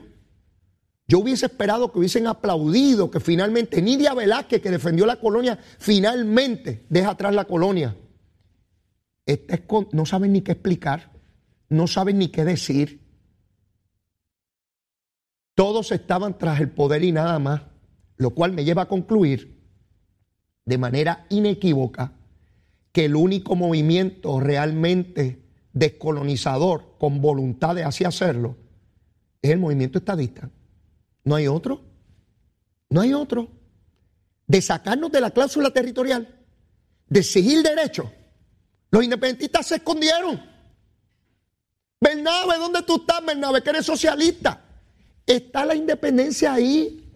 yo 1.09 1.21
hubiese 1.21 1.47
esperado 1.47 1.91
que 1.91 1.99
hubiesen 1.99 2.27
aplaudido 2.27 3.11
que 3.11 3.19
finalmente 3.19 3.81
Nidia 3.81 4.13
Velázquez, 4.13 4.61
que 4.61 4.71
defendió 4.71 5.07
la 5.07 5.17
colonia, 5.17 5.59
finalmente 5.79 6.85
deja 6.91 7.11
atrás 7.11 7.35
la 7.35 7.47
colonia. 7.47 7.97
no 9.93 10.05
saben 10.05 10.33
ni 10.35 10.43
qué 10.43 10.53
explicar, 10.53 11.11
no 11.71 11.87
saben 11.87 12.19
ni 12.19 12.29
qué 12.29 12.45
decir. 12.45 13.01
Todos 15.55 15.93
estaban 15.93 16.37
tras 16.37 16.61
el 16.61 16.71
poder 16.71 17.03
y 17.03 17.11
nada 17.11 17.39
más, 17.39 17.63
lo 18.17 18.31
cual 18.31 18.53
me 18.53 18.65
lleva 18.65 18.83
a 18.83 18.89
concluir 18.89 19.59
de 20.67 20.77
manera 20.77 21.25
inequívoca 21.31 22.13
que 22.93 23.07
el 23.07 23.17
único 23.17 23.57
movimiento 23.57 24.41
realmente 24.41 25.43
descolonizador 25.73 26.97
con 26.99 27.23
voluntad 27.23 27.75
de 27.75 27.85
así 27.85 28.05
hacerlo 28.05 28.57
es 29.41 29.53
el 29.53 29.59
movimiento 29.59 29.99
estadista. 29.99 30.51
No 31.29 31.35
hay 31.35 31.47
otro. 31.47 31.83
No 32.89 33.03
hay 33.03 33.13
otro. 33.13 33.51
De 34.47 34.63
sacarnos 34.63 35.13
de 35.13 35.21
la 35.21 35.31
cláusula 35.31 35.71
territorial, 35.71 36.27
de 37.07 37.23
seguir 37.23 37.63
derecho. 37.63 38.11
Los 38.91 39.05
independentistas 39.05 39.67
se 39.67 39.75
escondieron. 39.77 40.43
Bernabe, 42.01 42.57
¿dónde 42.57 42.83
tú 42.83 42.97
estás, 42.97 43.23
Bernabe? 43.27 43.63
Que 43.63 43.69
eres 43.69 43.85
socialista. 43.85 44.59
Está 45.27 45.67
la 45.67 45.75
independencia 45.75 46.55
ahí, 46.55 47.13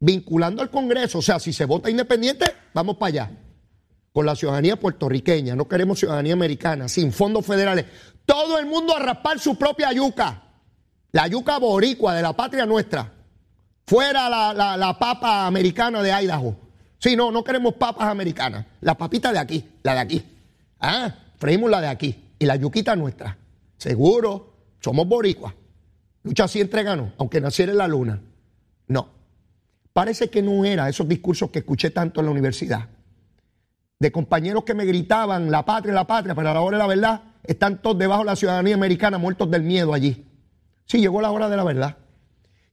vinculando 0.00 0.60
al 0.60 0.70
Congreso. 0.70 1.18
O 1.18 1.22
sea, 1.22 1.38
si 1.38 1.52
se 1.52 1.66
vota 1.66 1.88
independiente, 1.88 2.46
vamos 2.74 2.96
para 2.96 3.08
allá. 3.08 3.30
Con 4.12 4.26
la 4.26 4.34
ciudadanía 4.34 4.74
puertorriqueña, 4.74 5.54
no 5.54 5.68
queremos 5.68 6.00
ciudadanía 6.00 6.32
americana, 6.32 6.88
sin 6.88 7.12
fondos 7.12 7.46
federales. 7.46 7.86
Todo 8.26 8.58
el 8.58 8.66
mundo 8.66 8.96
a 8.96 8.98
raspar 8.98 9.38
su 9.38 9.56
propia 9.56 9.92
yuca. 9.92 10.49
La 11.12 11.26
yuca 11.26 11.58
boricua 11.58 12.14
de 12.14 12.22
la 12.22 12.32
patria 12.32 12.66
nuestra. 12.66 13.12
Fuera 13.86 14.28
la, 14.28 14.96
papa 14.98 15.46
americana 15.46 16.02
de 16.02 16.12
Idaho. 16.12 16.56
Sí, 16.98 17.16
no, 17.16 17.32
no 17.32 17.42
queremos 17.42 17.74
papas 17.74 18.08
americanas. 18.08 18.66
La 18.82 18.96
papita 18.96 19.32
de 19.32 19.38
aquí, 19.38 19.68
la 19.82 19.94
de 19.94 19.98
aquí. 19.98 20.24
Ah, 20.78 21.12
freímos 21.38 21.70
la 21.70 21.80
de 21.80 21.88
aquí. 21.88 22.34
Y 22.38 22.46
la 22.46 22.56
yuquita 22.56 22.94
nuestra. 22.94 23.36
Seguro, 23.76 24.54
somos 24.80 25.08
boricuas. 25.08 25.54
Lucha 26.22 26.44
así 26.44 26.60
entregano, 26.60 27.12
aunque 27.18 27.40
naciera 27.40 27.72
en 27.72 27.78
la 27.78 27.88
luna. 27.88 28.20
No. 28.86 29.08
Parece 29.92 30.30
que 30.30 30.42
no 30.42 30.64
era 30.64 30.88
esos 30.88 31.08
discursos 31.08 31.50
que 31.50 31.60
escuché 31.60 31.90
tanto 31.90 32.20
en 32.20 32.26
la 32.26 32.32
universidad. 32.32 32.88
De 33.98 34.12
compañeros 34.12 34.64
que 34.64 34.74
me 34.74 34.84
gritaban, 34.84 35.50
la 35.50 35.64
patria, 35.64 35.92
la 35.92 36.06
patria, 36.06 36.34
pero 36.34 36.50
a 36.50 36.70
la 36.70 36.78
la 36.78 36.86
verdad 36.86 37.22
están 37.42 37.82
todos 37.82 37.98
debajo 37.98 38.22
de 38.22 38.26
la 38.26 38.36
ciudadanía 38.36 38.74
americana 38.74 39.18
muertos 39.18 39.50
del 39.50 39.62
miedo 39.62 39.92
allí. 39.92 40.29
Sí, 40.90 40.98
llegó 40.98 41.20
la 41.20 41.30
hora 41.30 41.48
de 41.48 41.56
la 41.56 41.62
verdad. 41.62 41.98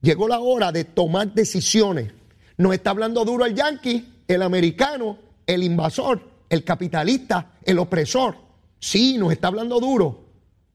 Llegó 0.02 0.28
la 0.28 0.40
hora 0.40 0.72
de 0.72 0.86
tomar 0.86 1.36
decisiones. 1.36 2.12
Nos 2.58 2.74
está 2.74 2.90
hablando 2.90 3.24
duro 3.24 3.46
el 3.46 3.54
yanqui, 3.54 4.24
el 4.28 4.42
americano, 4.42 5.20
el 5.46 5.62
invasor, 5.62 6.20
el 6.50 6.64
capitalista, 6.64 7.52
el 7.64 7.78
opresor. 7.78 8.36
Sí, 8.80 9.20
nos 9.20 9.32
está 9.32 9.50
hablando 9.50 9.80
duro. 9.80 10.32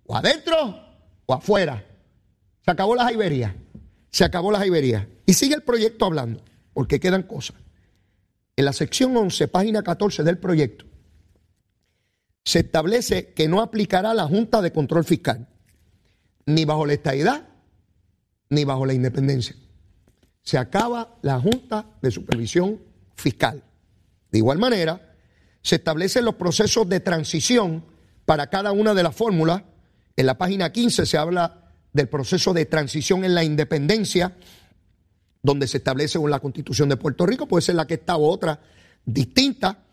O 0.06 0.14
adentro 0.14 0.54
o 1.26 1.34
afuera. 1.34 1.84
Se 2.64 2.70
acabó 2.70 2.94
la 2.94 3.02
jaibería. 3.02 3.56
Se 4.12 4.22
acabó 4.22 4.52
la 4.52 4.60
jaibería. 4.60 5.08
Y 5.26 5.34
sigue 5.34 5.56
el 5.56 5.64
proyecto 5.64 6.04
hablando, 6.04 6.44
porque 6.72 7.00
quedan 7.00 7.24
cosas. 7.24 7.56
En 8.54 8.66
la 8.66 8.72
sección 8.72 9.16
11, 9.16 9.48
página 9.48 9.82
14 9.82 10.22
del 10.22 10.38
proyecto, 10.38 10.84
se 12.44 12.60
establece 12.60 13.32
que 13.32 13.48
no 13.48 13.60
aplicará 13.60 14.14
la 14.14 14.28
Junta 14.28 14.62
de 14.62 14.70
Control 14.70 15.04
Fiscal 15.04 15.48
ni 16.46 16.64
bajo 16.64 16.86
la 16.86 16.94
estadidad, 16.94 17.48
ni 18.50 18.64
bajo 18.64 18.86
la 18.86 18.94
independencia. 18.94 19.56
Se 20.42 20.58
acaba 20.58 21.18
la 21.22 21.40
Junta 21.40 21.86
de 22.02 22.10
Supervisión 22.10 22.80
Fiscal. 23.16 23.62
De 24.30 24.38
igual 24.38 24.58
manera, 24.58 25.14
se 25.62 25.76
establecen 25.76 26.24
los 26.24 26.34
procesos 26.34 26.88
de 26.88 27.00
transición 27.00 27.84
para 28.24 28.48
cada 28.48 28.72
una 28.72 28.94
de 28.94 29.02
las 29.02 29.14
fórmulas. 29.14 29.62
En 30.16 30.26
la 30.26 30.36
página 30.36 30.72
15 30.72 31.06
se 31.06 31.16
habla 31.16 31.72
del 31.92 32.08
proceso 32.08 32.52
de 32.52 32.66
transición 32.66 33.24
en 33.24 33.34
la 33.34 33.44
independencia, 33.44 34.36
donde 35.42 35.66
se 35.66 35.78
establece 35.78 36.18
la 36.26 36.40
Constitución 36.40 36.88
de 36.88 36.96
Puerto 36.96 37.26
Rico, 37.26 37.46
puede 37.46 37.62
ser 37.62 37.74
la 37.74 37.86
que 37.86 37.94
está 37.94 38.16
o 38.16 38.28
otra 38.28 38.60
distinta. 39.04 39.84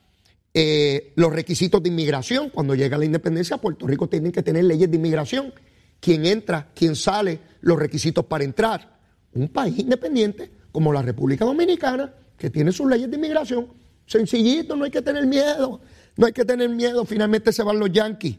Eh, 0.54 1.14
los 1.16 1.32
requisitos 1.32 1.82
de 1.84 1.90
inmigración, 1.90 2.50
cuando 2.50 2.76
llega 2.76 2.98
la 2.98 3.06
independencia, 3.06 3.58
Puerto 3.58 3.86
Rico 3.86 4.10
tiene 4.10 4.32
que 4.32 4.42
tener 4.42 4.64
leyes 4.64 4.90
de 4.90 4.98
inmigración 4.98 5.54
quién 6.00 6.26
entra, 6.26 6.70
quién 6.74 6.96
sale, 6.96 7.40
los 7.62 7.78
requisitos 7.78 8.26
para 8.26 8.44
entrar. 8.44 9.00
Un 9.34 9.50
país 9.50 9.78
independiente 9.80 10.52
como 10.72 10.94
la 10.94 11.02
República 11.02 11.46
Dominicana, 11.46 12.14
que 12.38 12.50
tiene 12.50 12.72
sus 12.72 12.90
leyes 12.90 13.10
de 13.10 13.18
inmigración, 13.18 13.68
Sencillito, 14.10 14.76
no 14.76 14.86
hay 14.86 14.92
que 14.92 15.04
tener 15.04 15.28
miedo. 15.28 15.82
No 16.18 16.26
hay 16.26 16.34
que 16.34 16.44
tener 16.44 16.68
miedo, 16.68 17.06
finalmente 17.06 17.54
se 17.54 17.62
van 17.62 17.80
los 17.80 17.92
yanquis. 17.92 18.38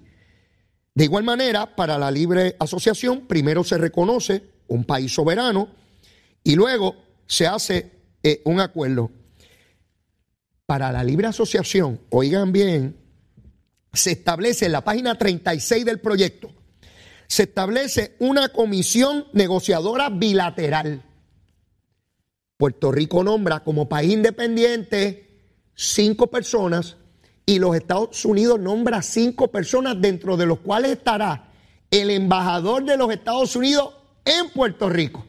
De 0.93 1.05
igual 1.05 1.23
manera, 1.23 1.77
para 1.77 1.97
la 1.97 2.11
libre 2.11 2.57
asociación, 2.59 3.27
primero 3.29 3.63
se 3.63 3.79
reconoce 3.79 4.43
un 4.67 4.85
país 4.85 5.15
soberano 5.15 5.69
y 6.43 6.57
luego 6.57 6.97
se 7.27 7.47
hace 7.47 7.93
eh, 8.23 8.43
un 8.45 8.59
acuerdo. 8.59 9.13
Para 10.67 10.91
la 10.91 11.05
libre 11.05 11.29
asociación, 11.29 12.01
oigan 12.11 12.51
bien, 12.51 12.97
se 13.93 14.11
establece 14.11 14.67
en 14.67 14.73
la 14.73 14.83
página 14.83 15.17
36 15.17 15.85
del 15.85 16.01
proyecto, 16.01 16.53
se 17.31 17.45
establece 17.45 18.17
una 18.19 18.49
comisión 18.49 19.25
negociadora 19.33 20.11
bilateral. 20.11 21.05
Puerto 22.57 22.91
Rico 22.91 23.23
nombra 23.23 23.61
como 23.61 23.89
país 23.89 24.13
independiente 24.13 25.29
cinco 25.73 26.27
personas 26.27 26.97
y 27.47 27.61
los 27.61 27.77
Estados 27.77 28.25
Unidos 28.25 28.59
nombra 28.59 29.01
cinco 29.01 29.47
personas 29.47 30.01
dentro 30.01 30.37
de 30.37 30.45
los 30.45 30.59
cuales 30.59 30.91
estará 30.91 31.53
el 31.93 32.11
embajador 32.11 32.85
de 32.85 32.97
los 32.97 33.13
Estados 33.13 33.55
Unidos 33.55 33.95
en 34.25 34.51
Puerto 34.51 34.89
Rico. 34.89 35.25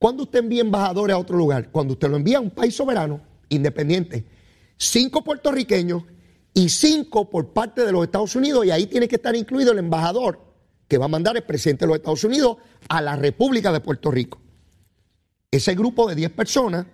¿Cuándo 0.00 0.24
usted 0.24 0.40
envía 0.40 0.62
embajadores 0.62 1.14
a 1.14 1.18
otro 1.18 1.36
lugar? 1.36 1.70
Cuando 1.70 1.92
usted 1.92 2.08
lo 2.08 2.16
envía 2.16 2.38
a 2.38 2.40
un 2.40 2.50
país 2.50 2.74
soberano, 2.74 3.20
independiente. 3.50 4.26
Cinco 4.76 5.22
puertorriqueños 5.22 6.02
y 6.54 6.68
cinco 6.68 7.30
por 7.30 7.52
parte 7.52 7.84
de 7.84 7.92
los 7.92 8.02
Estados 8.02 8.34
Unidos 8.34 8.66
y 8.66 8.72
ahí 8.72 8.86
tiene 8.86 9.06
que 9.06 9.14
estar 9.14 9.36
incluido 9.36 9.70
el 9.70 9.78
embajador 9.78 10.47
que 10.88 10.98
va 10.98 11.04
a 11.04 11.08
mandar 11.08 11.36
el 11.36 11.44
presidente 11.44 11.84
de 11.84 11.88
los 11.88 11.96
Estados 11.98 12.24
Unidos 12.24 12.56
a 12.88 13.00
la 13.00 13.14
República 13.14 13.70
de 13.72 13.80
Puerto 13.80 14.10
Rico. 14.10 14.40
Ese 15.50 15.74
grupo 15.74 16.08
de 16.08 16.14
10 16.14 16.30
personas 16.32 16.86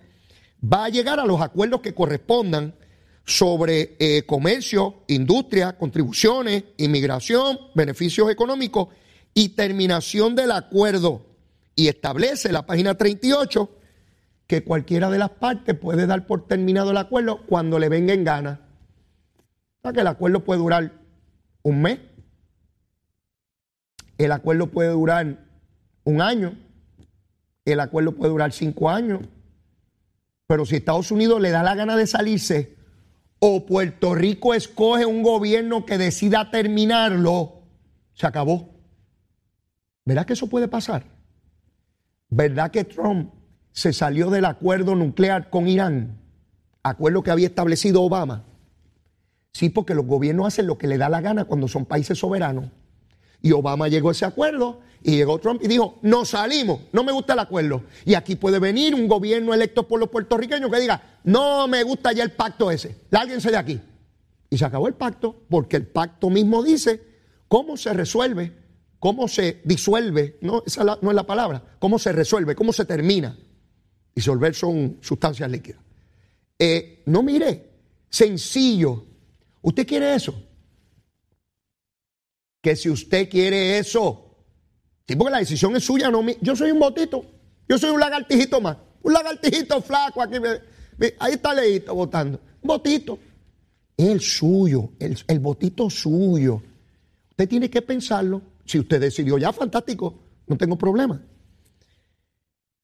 va 0.61 0.85
a 0.85 0.89
llegar 0.89 1.19
a 1.19 1.25
los 1.25 1.41
acuerdos 1.41 1.81
que 1.81 1.93
correspondan 1.93 2.75
sobre 3.25 3.95
eh, 3.99 4.23
comercio, 4.25 5.03
industria, 5.07 5.77
contribuciones, 5.77 6.63
inmigración, 6.77 7.57
beneficios 7.73 8.29
económicos 8.29 8.89
y 9.33 9.49
terminación 9.49 10.35
del 10.35 10.51
acuerdo. 10.51 11.25
Y 11.75 11.87
establece 11.87 12.51
la 12.51 12.65
página 12.65 12.95
38 12.95 13.69
que 14.47 14.63
cualquiera 14.63 15.09
de 15.09 15.17
las 15.17 15.31
partes 15.31 15.75
puede 15.75 16.05
dar 16.05 16.27
por 16.27 16.47
terminado 16.47 16.91
el 16.91 16.97
acuerdo 16.97 17.45
cuando 17.47 17.79
le 17.79 17.89
venga 17.89 18.13
en 18.13 18.23
gana. 18.23 18.61
O 19.37 19.81
sea 19.81 19.93
que 19.93 20.01
el 20.01 20.07
acuerdo 20.07 20.43
puede 20.43 20.59
durar 20.59 20.93
un 21.63 21.81
mes, 21.81 21.99
el 24.17 24.31
acuerdo 24.31 24.67
puede 24.67 24.89
durar 24.89 25.45
un 26.03 26.21
año, 26.21 26.57
el 27.65 27.79
acuerdo 27.79 28.13
puede 28.13 28.31
durar 28.31 28.51
cinco 28.51 28.89
años, 28.89 29.21
pero 30.47 30.65
si 30.65 30.75
Estados 30.75 31.11
Unidos 31.11 31.41
le 31.41 31.49
da 31.49 31.63
la 31.63 31.75
gana 31.75 31.95
de 31.97 32.07
salirse, 32.07 32.75
o 33.39 33.65
Puerto 33.65 34.15
Rico 34.15 34.53
escoge 34.53 35.05
un 35.05 35.23
gobierno 35.23 35.85
que 35.85 35.97
decida 35.97 36.51
terminarlo, 36.51 37.61
se 38.13 38.27
acabó. 38.27 38.69
¿Verdad 40.05 40.25
que 40.25 40.33
eso 40.33 40.47
puede 40.47 40.67
pasar? 40.67 41.03
¿Verdad 42.29 42.71
que 42.71 42.83
Trump 42.83 43.33
se 43.71 43.91
salió 43.91 44.29
del 44.29 44.45
acuerdo 44.45 44.95
nuclear 44.95 45.49
con 45.49 45.67
Irán? 45.67 46.17
Acuerdo 46.83 47.23
que 47.23 47.31
había 47.31 47.47
establecido 47.47 48.03
Obama. 48.03 48.45
Sí, 49.51 49.69
porque 49.69 49.95
los 49.95 50.05
gobiernos 50.05 50.47
hacen 50.47 50.67
lo 50.67 50.77
que 50.77 50.87
le 50.87 50.97
da 50.97 51.09
la 51.09 51.21
gana 51.21 51.45
cuando 51.45 51.67
son 51.67 51.85
países 51.85 52.19
soberanos. 52.19 52.65
Y 53.45 53.51
Obama 53.51 53.87
llegó 53.87 54.09
a 54.09 54.13
ese 54.13 54.25
acuerdo 54.25 54.79
y 55.03 55.17
llegó 55.17 55.37
Trump 55.37 55.61
y 55.63 55.67
dijo, 55.67 55.99
no 56.01 56.25
salimos, 56.25 56.79
no 56.91 57.03
me 57.03 57.11
gusta 57.11 57.33
el 57.33 57.39
acuerdo. 57.39 57.83
Y 58.03 58.15
aquí 58.15 58.35
puede 58.35 58.57
venir 58.57 58.95
un 58.95 59.07
gobierno 59.07 59.53
electo 59.53 59.87
por 59.87 59.99
los 59.99 60.09
puertorriqueños 60.09 60.71
que 60.71 60.79
diga, 60.79 61.19
no 61.25 61.67
me 61.67 61.83
gusta 61.83 62.11
ya 62.11 62.23
el 62.23 62.31
pacto 62.31 62.71
ese, 62.71 63.01
lárguense 63.11 63.51
de 63.51 63.57
aquí. 63.57 63.79
Y 64.49 64.57
se 64.57 64.65
acabó 64.65 64.87
el 64.87 64.95
pacto 64.95 65.43
porque 65.47 65.77
el 65.77 65.85
pacto 65.85 66.31
mismo 66.31 66.63
dice 66.63 67.03
cómo 67.47 67.77
se 67.77 67.93
resuelve, 67.93 68.51
cómo 68.97 69.27
se 69.27 69.61
disuelve, 69.63 70.39
no, 70.41 70.63
esa 70.65 70.83
no 70.83 71.11
es 71.11 71.15
la 71.15 71.27
palabra, 71.27 71.61
cómo 71.77 71.99
se 71.99 72.13
resuelve, 72.13 72.55
cómo 72.55 72.73
se 72.73 72.85
termina. 72.85 73.37
Disolver 74.15 74.55
son 74.55 74.97
sustancias 75.01 75.51
líquidas. 75.51 75.81
Eh, 76.57 77.03
no 77.05 77.21
mire, 77.21 77.69
sencillo. 78.09 79.05
¿Usted 79.61 79.85
quiere 79.85 80.15
eso? 80.15 80.33
Que 82.65 82.75
si 82.75 82.89
usted 82.89 83.29
quiere 83.29 83.77
eso, 83.77 84.25
Sí, 85.07 85.15
porque 85.15 85.33
la 85.33 85.37
decisión 85.37 85.75
es 85.75 85.83
suya, 85.83 86.09
no 86.09 86.23
mi... 86.23 86.35
Yo 86.41 86.55
soy 86.55 86.71
un 86.71 86.79
botito. 86.79 87.23
Yo 87.69 87.77
soy 87.77 87.91
un 87.91 87.99
lagartijito 87.99 88.59
más. 88.59 88.75
Un 89.03 89.13
lagartijito 89.13 89.79
flaco 89.83 90.19
aquí. 90.19 90.37
Ahí 91.19 91.33
está 91.33 91.53
Leito 91.53 91.93
votando. 91.93 92.41
Un 92.63 92.67
botito. 92.67 93.19
Es 93.95 94.07
el 94.07 94.19
suyo, 94.19 94.93
el, 94.97 95.15
el 95.27 95.39
botito 95.41 95.91
suyo. 95.91 96.59
Usted 97.29 97.47
tiene 97.47 97.69
que 97.69 97.83
pensarlo. 97.83 98.41
Si 98.65 98.79
usted 98.79 98.99
decidió 98.99 99.37
ya, 99.37 99.53
fantástico. 99.53 100.23
No 100.47 100.57
tengo 100.57 100.75
problema. 100.75 101.21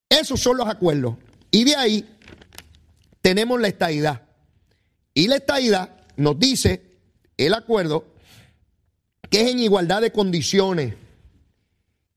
Esos 0.07 0.39
son 0.39 0.57
los 0.57 0.67
acuerdos. 0.67 1.15
Y 1.49 1.63
de 1.63 1.75
ahí 1.75 2.07
tenemos 3.23 3.59
la 3.59 3.69
estadidad. 3.69 4.27
Y 5.15 5.27
la 5.27 5.37
estadidad 5.37 6.05
nos 6.17 6.37
dice 6.37 6.83
el 7.35 7.55
acuerdo 7.55 8.11
que 9.31 9.41
es 9.41 9.49
en 9.49 9.59
igualdad 9.59 10.01
de 10.01 10.11
condiciones 10.11 10.93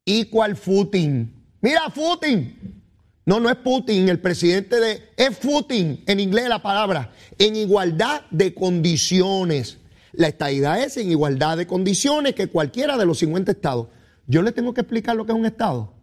equal 0.05 0.57
footing. 0.57 1.33
Mira, 1.62 1.88
footing. 1.88 2.83
No, 3.27 3.40
no 3.40 3.48
es 3.48 3.57
Putin, 3.57 4.09
el 4.11 4.20
presidente 4.20 4.79
de... 4.79 5.11
Es 5.16 5.38
footing, 5.38 6.05
en 6.07 6.20
inglés 6.20 6.46
la 6.48 6.61
palabra, 6.61 7.12
en 7.38 7.57
igualdad 7.57 8.22
de 8.31 8.53
condiciones. 8.53 9.79
La 10.12 10.29
estadidad 10.29 10.83
es 10.83 10.98
en 10.98 11.11
igualdad 11.11 11.57
de 11.57 11.66
condiciones 11.66 12.35
que 12.35 12.48
cualquiera 12.48 12.98
de 12.98 13.07
los 13.07 13.18
50 13.20 13.53
estados. 13.53 13.88
Yo 14.27 14.42
le 14.42 14.53
tengo 14.53 14.74
que 14.74 14.83
explicar 14.83 15.16
lo 15.16 15.24
que 15.24 15.33
es 15.33 15.38
un 15.38 15.46
estado. 15.46 15.94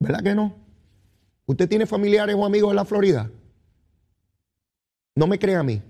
¿Verdad 0.00 0.22
que 0.22 0.34
no? 0.34 0.56
¿Usted 1.44 1.68
tiene 1.68 1.84
familiares 1.84 2.34
o 2.38 2.46
amigos 2.46 2.70
en 2.70 2.76
la 2.76 2.84
Florida? 2.86 3.30
No 5.16 5.26
me 5.26 5.38
crea 5.38 5.60
a 5.60 5.64
mí. 5.64 5.82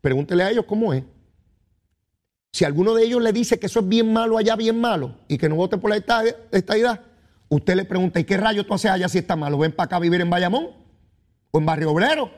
Pregúntele 0.00 0.44
a 0.44 0.50
ellos 0.50 0.64
cómo 0.66 0.94
es. 0.94 1.02
Si 2.52 2.64
alguno 2.64 2.94
de 2.94 3.04
ellos 3.04 3.22
le 3.22 3.32
dice 3.32 3.58
que 3.58 3.66
eso 3.66 3.80
es 3.80 3.88
bien 3.88 4.12
malo 4.12 4.36
allá, 4.36 4.56
bien 4.56 4.80
malo, 4.80 5.16
y 5.28 5.38
que 5.38 5.48
no 5.48 5.54
vote 5.54 5.78
por 5.78 5.90
la 5.90 5.96
estadidad, 5.96 7.00
usted 7.48 7.76
le 7.76 7.84
pregunta, 7.84 8.18
¿y 8.18 8.24
qué 8.24 8.36
rayo 8.36 8.66
tú 8.66 8.74
haces 8.74 8.90
allá 8.90 9.08
si 9.08 9.18
está 9.18 9.36
malo? 9.36 9.58
¿Ven 9.58 9.72
para 9.72 9.86
acá 9.86 9.96
a 9.96 10.00
vivir 10.00 10.20
en 10.20 10.30
Bayamón? 10.30 10.68
¿O 11.52 11.58
en 11.58 11.66
Barrio 11.66 11.92
Obrero? 11.92 12.30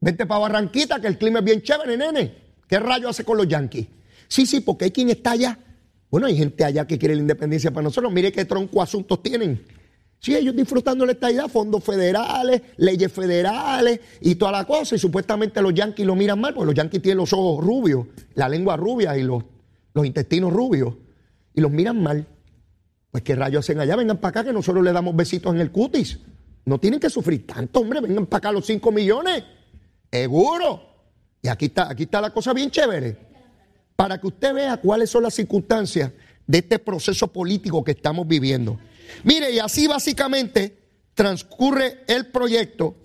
Vente 0.00 0.26
para 0.26 0.40
Barranquita, 0.40 1.00
que 1.00 1.08
el 1.08 1.18
clima 1.18 1.40
es 1.40 1.44
bien 1.44 1.62
chévere, 1.62 1.96
nene. 1.96 2.34
¿Qué 2.68 2.78
rayo 2.78 3.08
hace 3.08 3.24
con 3.24 3.36
los 3.36 3.48
yanquis? 3.48 3.86
Sí, 4.28 4.46
sí, 4.46 4.60
porque 4.60 4.86
hay 4.86 4.90
quien 4.90 5.10
está 5.10 5.32
allá. 5.32 5.58
Bueno, 6.10 6.26
hay 6.26 6.36
gente 6.36 6.64
allá 6.64 6.86
que 6.86 6.98
quiere 6.98 7.14
la 7.14 7.20
independencia 7.20 7.70
para 7.70 7.84
nosotros. 7.84 8.12
Mire 8.12 8.32
qué 8.32 8.44
tronco 8.44 8.80
asuntos 8.80 9.22
tienen. 9.22 9.62
Sí, 10.20 10.34
ellos 10.34 10.54
disfrutando 10.54 11.06
la 11.06 11.12
estadidad, 11.12 11.48
fondos 11.48 11.84
federales, 11.84 12.62
leyes 12.76 13.12
federales 13.12 14.00
y 14.20 14.34
toda 14.34 14.52
la 14.52 14.64
cosa. 14.64 14.96
Y 14.96 14.98
supuestamente 14.98 15.62
los 15.62 15.72
yanquis 15.72 16.04
lo 16.04 16.16
miran 16.16 16.40
mal, 16.40 16.54
porque 16.54 16.66
los 16.66 16.74
yanquis 16.74 17.00
tienen 17.00 17.18
los 17.18 17.32
ojos 17.32 17.64
rubios, 17.64 18.06
la 18.34 18.48
lengua 18.48 18.76
rubia 18.76 19.16
y 19.16 19.22
los, 19.22 19.44
los 19.94 20.04
intestinos 20.04 20.52
rubios. 20.52 20.94
Y 21.54 21.60
los 21.60 21.70
miran 21.70 22.02
mal. 22.02 22.26
Pues 23.10 23.22
qué 23.22 23.36
rayos 23.36 23.64
hacen 23.64 23.80
allá, 23.80 23.96
vengan 23.96 24.18
para 24.18 24.30
acá 24.30 24.44
que 24.44 24.52
nosotros 24.52 24.84
le 24.84 24.92
damos 24.92 25.14
besitos 25.14 25.54
en 25.54 25.60
el 25.60 25.70
cutis. 25.70 26.18
No 26.64 26.78
tienen 26.78 27.00
que 27.00 27.08
sufrir 27.08 27.46
tanto, 27.46 27.80
hombre, 27.80 28.00
vengan 28.00 28.26
para 28.26 28.38
acá 28.38 28.52
los 28.52 28.66
5 28.66 28.92
millones. 28.92 29.44
Seguro. 30.10 30.82
Y 31.40 31.48
aquí 31.48 31.66
está, 31.66 31.90
aquí 31.90 32.02
está 32.02 32.20
la 32.20 32.30
cosa 32.30 32.52
bien 32.52 32.70
chévere. 32.70 33.16
Para 33.94 34.20
que 34.20 34.26
usted 34.26 34.52
vea 34.52 34.76
cuáles 34.76 35.10
son 35.10 35.22
las 35.22 35.34
circunstancias 35.34 36.12
de 36.46 36.58
este 36.58 36.78
proceso 36.78 37.28
político 37.28 37.82
que 37.84 37.92
estamos 37.92 38.26
viviendo. 38.26 38.78
Mire, 39.24 39.50
y 39.50 39.58
así 39.58 39.86
básicamente 39.86 40.78
transcurre 41.14 42.04
el 42.06 42.26
proyecto 42.26 42.96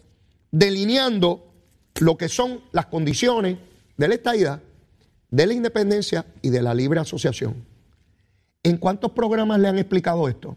delineando 0.51 1.51
lo 1.99 2.17
que 2.17 2.29
son 2.29 2.61
las 2.71 2.87
condiciones 2.87 3.57
de 3.97 4.07
la 4.07 4.15
estadidad, 4.15 4.61
de 5.29 5.47
la 5.47 5.53
independencia 5.53 6.25
y 6.41 6.49
de 6.49 6.61
la 6.61 6.73
libre 6.73 6.99
asociación. 6.99 7.65
¿En 8.61 8.77
cuántos 8.77 9.11
programas 9.11 9.59
le 9.59 9.67
han 9.67 9.77
explicado 9.77 10.27
esto? 10.27 10.55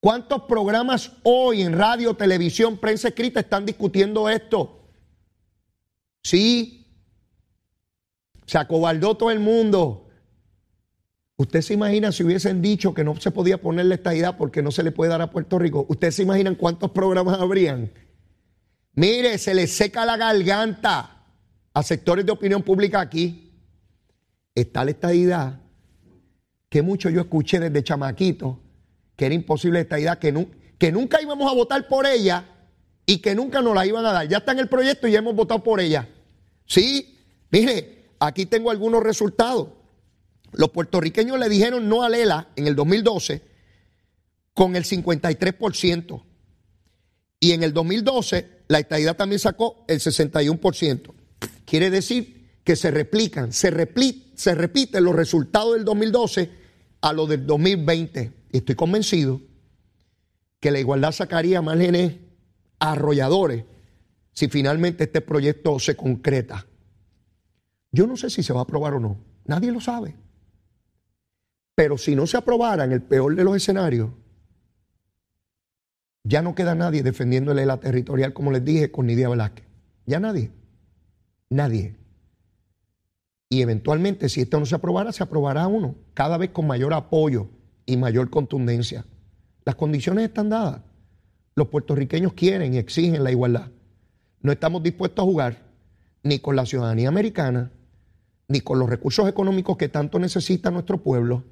¿Cuántos 0.00 0.42
programas 0.42 1.12
hoy 1.22 1.62
en 1.62 1.72
radio, 1.72 2.14
televisión, 2.14 2.76
prensa 2.76 3.08
escrita 3.08 3.40
están 3.40 3.64
discutiendo 3.64 4.28
esto? 4.28 4.86
Sí, 6.22 6.86
se 8.46 8.58
acobardó 8.58 9.16
todo 9.16 9.30
el 9.30 9.40
mundo. 9.40 10.03
¿Usted 11.36 11.62
se 11.62 11.74
imagina 11.74 12.12
si 12.12 12.22
hubiesen 12.22 12.62
dicho 12.62 12.94
que 12.94 13.02
no 13.02 13.16
se 13.16 13.32
podía 13.32 13.60
poner 13.60 13.86
la 13.86 13.96
estadidad 13.96 14.36
porque 14.36 14.62
no 14.62 14.70
se 14.70 14.84
le 14.84 14.92
puede 14.92 15.10
dar 15.10 15.20
a 15.20 15.30
Puerto 15.30 15.58
Rico? 15.58 15.84
¿Usted 15.88 16.12
se 16.12 16.22
imaginan 16.22 16.54
cuántos 16.54 16.92
programas 16.92 17.40
habrían? 17.40 17.92
Mire, 18.94 19.38
se 19.38 19.54
le 19.54 19.66
seca 19.66 20.04
la 20.04 20.16
garganta 20.16 21.24
a 21.72 21.82
sectores 21.82 22.24
de 22.24 22.32
opinión 22.32 22.62
pública 22.62 23.00
aquí. 23.00 23.52
Está 24.54 24.84
la 24.84 24.92
estadidad 24.92 25.60
que 26.68 26.82
mucho 26.82 27.10
yo 27.10 27.20
escuché 27.20 27.58
desde 27.58 27.82
chamaquito, 27.82 28.60
que 29.16 29.26
era 29.26 29.34
imposible 29.34 29.78
la 29.78 29.82
estadidad, 29.82 30.18
que, 30.18 30.48
que 30.78 30.92
nunca 30.92 31.20
íbamos 31.20 31.50
a 31.50 31.54
votar 31.54 31.88
por 31.88 32.06
ella 32.06 32.44
y 33.06 33.18
que 33.18 33.34
nunca 33.34 33.60
nos 33.60 33.74
la 33.74 33.86
iban 33.86 34.06
a 34.06 34.12
dar. 34.12 34.28
Ya 34.28 34.38
está 34.38 34.52
en 34.52 34.60
el 34.60 34.68
proyecto 34.68 35.08
y 35.08 35.12
ya 35.12 35.18
hemos 35.18 35.34
votado 35.34 35.64
por 35.64 35.80
ella. 35.80 36.08
Sí, 36.66 37.18
mire, 37.50 38.14
aquí 38.20 38.46
tengo 38.46 38.70
algunos 38.70 39.02
resultados. 39.02 39.68
Los 40.56 40.70
puertorriqueños 40.70 41.38
le 41.38 41.48
dijeron 41.48 41.88
no 41.88 42.02
a 42.02 42.08
Lela 42.08 42.48
en 42.56 42.66
el 42.66 42.74
2012 42.76 43.42
con 44.52 44.76
el 44.76 44.84
53%. 44.84 46.22
Y 47.40 47.52
en 47.52 47.62
el 47.62 47.72
2012 47.72 48.62
la 48.68 48.78
estadidad 48.78 49.16
también 49.16 49.38
sacó 49.38 49.84
el 49.88 50.00
61%. 50.00 51.12
Quiere 51.64 51.90
decir 51.90 52.60
que 52.62 52.76
se 52.76 52.90
replican, 52.90 53.52
se, 53.52 53.70
se 54.34 54.54
repiten 54.54 55.04
los 55.04 55.14
resultados 55.14 55.74
del 55.74 55.84
2012 55.84 56.50
a 57.00 57.12
los 57.12 57.28
del 57.28 57.46
2020. 57.46 58.32
Y 58.52 58.56
estoy 58.56 58.74
convencido 58.74 59.40
que 60.60 60.70
la 60.70 60.78
igualdad 60.78 61.12
sacaría 61.12 61.60
márgenes 61.60 62.14
arrolladores 62.78 63.64
si 64.32 64.48
finalmente 64.48 65.04
este 65.04 65.20
proyecto 65.20 65.78
se 65.78 65.96
concreta. 65.96 66.66
Yo 67.92 68.06
no 68.06 68.16
sé 68.16 68.30
si 68.30 68.42
se 68.42 68.52
va 68.52 68.60
a 68.60 68.62
aprobar 68.64 68.94
o 68.94 69.00
no, 69.00 69.18
nadie 69.44 69.70
lo 69.70 69.80
sabe. 69.80 70.16
Pero 71.74 71.98
si 71.98 72.14
no 72.14 72.26
se 72.26 72.36
aprobara 72.36 72.84
en 72.84 72.92
el 72.92 73.02
peor 73.02 73.34
de 73.34 73.44
los 73.44 73.56
escenarios, 73.56 74.10
ya 76.22 76.40
no 76.40 76.54
queda 76.54 76.74
nadie 76.74 77.02
defendiéndole 77.02 77.66
la 77.66 77.78
territorial, 77.78 78.32
como 78.32 78.50
les 78.50 78.64
dije, 78.64 78.90
con 78.90 79.06
Nidia 79.06 79.28
Velázquez. 79.28 79.66
Ya 80.06 80.20
nadie. 80.20 80.50
Nadie. 81.50 81.96
Y 83.50 83.60
eventualmente, 83.62 84.28
si 84.28 84.40
esto 84.40 84.58
no 84.58 84.66
se 84.66 84.74
aprobara, 84.74 85.12
se 85.12 85.22
aprobará 85.22 85.66
uno, 85.66 85.96
cada 86.14 86.38
vez 86.38 86.50
con 86.50 86.66
mayor 86.66 86.94
apoyo 86.94 87.48
y 87.86 87.96
mayor 87.96 88.30
contundencia. 88.30 89.04
Las 89.64 89.74
condiciones 89.74 90.24
están 90.24 90.48
dadas. 90.48 90.80
Los 91.54 91.68
puertorriqueños 91.68 92.32
quieren 92.32 92.74
y 92.74 92.78
exigen 92.78 93.22
la 93.22 93.30
igualdad. 93.30 93.70
No 94.40 94.50
estamos 94.50 94.82
dispuestos 94.82 95.22
a 95.22 95.26
jugar 95.26 95.62
ni 96.22 96.38
con 96.38 96.56
la 96.56 96.66
ciudadanía 96.66 97.08
americana, 97.08 97.70
ni 98.48 98.60
con 98.60 98.78
los 98.78 98.88
recursos 98.88 99.28
económicos 99.28 99.76
que 99.76 99.88
tanto 99.88 100.18
necesita 100.18 100.70
nuestro 100.70 101.02
pueblo. 101.02 101.44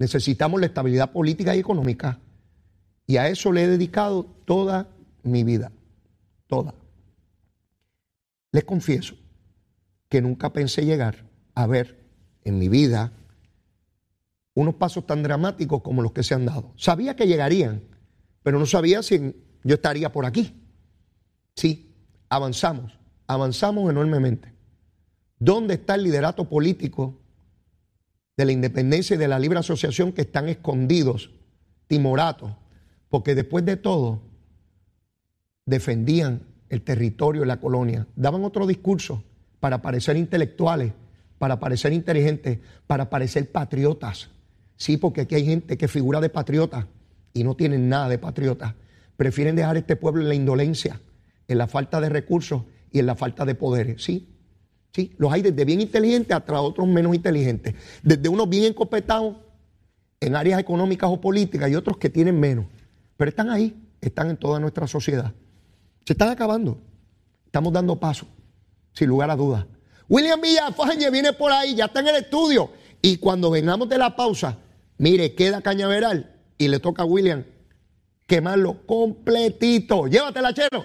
Necesitamos 0.00 0.58
la 0.58 0.66
estabilidad 0.66 1.12
política 1.12 1.54
y 1.54 1.58
económica. 1.58 2.18
Y 3.06 3.18
a 3.18 3.28
eso 3.28 3.52
le 3.52 3.64
he 3.64 3.68
dedicado 3.68 4.24
toda 4.46 4.88
mi 5.22 5.44
vida. 5.44 5.70
Toda. 6.46 6.74
Les 8.50 8.64
confieso 8.64 9.14
que 10.08 10.22
nunca 10.22 10.54
pensé 10.54 10.86
llegar 10.86 11.28
a 11.54 11.66
ver 11.66 12.00
en 12.44 12.58
mi 12.58 12.70
vida 12.70 13.12
unos 14.54 14.74
pasos 14.76 15.06
tan 15.06 15.22
dramáticos 15.22 15.82
como 15.82 16.00
los 16.00 16.12
que 16.12 16.22
se 16.22 16.32
han 16.32 16.46
dado. 16.46 16.72
Sabía 16.76 17.14
que 17.14 17.26
llegarían, 17.26 17.82
pero 18.42 18.58
no 18.58 18.64
sabía 18.64 19.02
si 19.02 19.36
yo 19.62 19.74
estaría 19.74 20.10
por 20.10 20.24
aquí. 20.24 20.54
Sí, 21.54 21.94
avanzamos, 22.30 22.98
avanzamos 23.26 23.90
enormemente. 23.90 24.50
¿Dónde 25.38 25.74
está 25.74 25.94
el 25.94 26.04
liderato 26.04 26.48
político 26.48 27.19
de 28.40 28.46
la 28.46 28.52
independencia 28.52 29.16
y 29.16 29.18
de 29.18 29.28
la 29.28 29.38
libre 29.38 29.58
asociación 29.58 30.12
que 30.12 30.22
están 30.22 30.48
escondidos, 30.48 31.30
timoratos? 31.88 32.52
Porque 33.10 33.34
después 33.34 33.66
de 33.66 33.76
todo, 33.76 34.22
defendían 35.66 36.46
el 36.70 36.80
territorio 36.80 37.44
y 37.44 37.46
la 37.46 37.60
colonia, 37.60 38.06
daban 38.16 38.42
otro 38.42 38.66
discurso 38.66 39.22
para 39.60 39.82
parecer 39.82 40.16
intelectuales, 40.16 40.94
para 41.36 41.60
parecer 41.60 41.92
inteligentes, 41.92 42.60
para 42.86 43.10
parecer 43.10 43.52
patriotas. 43.52 44.30
Sí, 44.76 44.96
porque 44.96 45.20
aquí 45.20 45.34
hay 45.34 45.44
gente 45.44 45.76
que 45.76 45.86
figura 45.86 46.18
de 46.22 46.30
patriota 46.30 46.88
y 47.34 47.44
no 47.44 47.56
tienen 47.56 47.90
nada 47.90 48.08
de 48.08 48.16
patriota. 48.16 48.74
Prefieren 49.18 49.54
dejar 49.54 49.76
este 49.76 49.96
pueblo 49.96 50.22
en 50.22 50.28
la 50.28 50.34
indolencia, 50.34 50.98
en 51.46 51.58
la 51.58 51.66
falta 51.66 52.00
de 52.00 52.08
recursos 52.08 52.62
y 52.90 53.00
en 53.00 53.06
la 53.06 53.16
falta 53.16 53.44
de 53.44 53.54
poderes. 53.54 54.02
Sí, 54.02 54.29
sí, 54.92 55.12
los 55.18 55.32
hay 55.32 55.42
desde 55.42 55.64
bien 55.64 55.80
inteligentes 55.80 56.36
hasta 56.36 56.60
otros 56.60 56.86
menos 56.86 57.14
inteligentes. 57.14 57.74
Desde 58.02 58.28
unos 58.28 58.48
bien 58.48 58.64
encopetados 58.64 59.36
en 60.20 60.36
áreas 60.36 60.60
económicas 60.60 61.10
o 61.10 61.20
políticas 61.20 61.70
y 61.70 61.74
otros 61.74 61.96
que 61.96 62.10
tienen 62.10 62.38
menos. 62.38 62.66
Pero 63.16 63.28
están 63.28 63.50
ahí, 63.50 63.74
están 64.00 64.30
en 64.30 64.36
toda 64.36 64.60
nuestra 64.60 64.86
sociedad. 64.86 65.32
Se 66.04 66.12
están 66.12 66.30
acabando. 66.30 66.78
Estamos 67.46 67.72
dando 67.72 67.98
paso, 67.98 68.26
sin 68.92 69.08
lugar 69.08 69.30
a 69.30 69.36
dudas. 69.36 69.66
William 70.08 70.40
Villafañe 70.40 71.10
viene 71.10 71.32
por 71.32 71.52
ahí, 71.52 71.74
ya 71.74 71.86
está 71.86 72.00
en 72.00 72.08
el 72.08 72.16
estudio. 72.16 72.70
Y 73.02 73.16
cuando 73.16 73.50
vengamos 73.50 73.88
de 73.88 73.98
la 73.98 74.14
pausa, 74.14 74.58
mire, 74.98 75.34
queda 75.34 75.60
cañaveral 75.60 76.36
y 76.58 76.68
le 76.68 76.78
toca 76.78 77.02
a 77.02 77.06
William 77.06 77.44
quemarlo 78.30 78.86
completito. 78.86 80.06
Llévatela, 80.06 80.54
chero. 80.54 80.84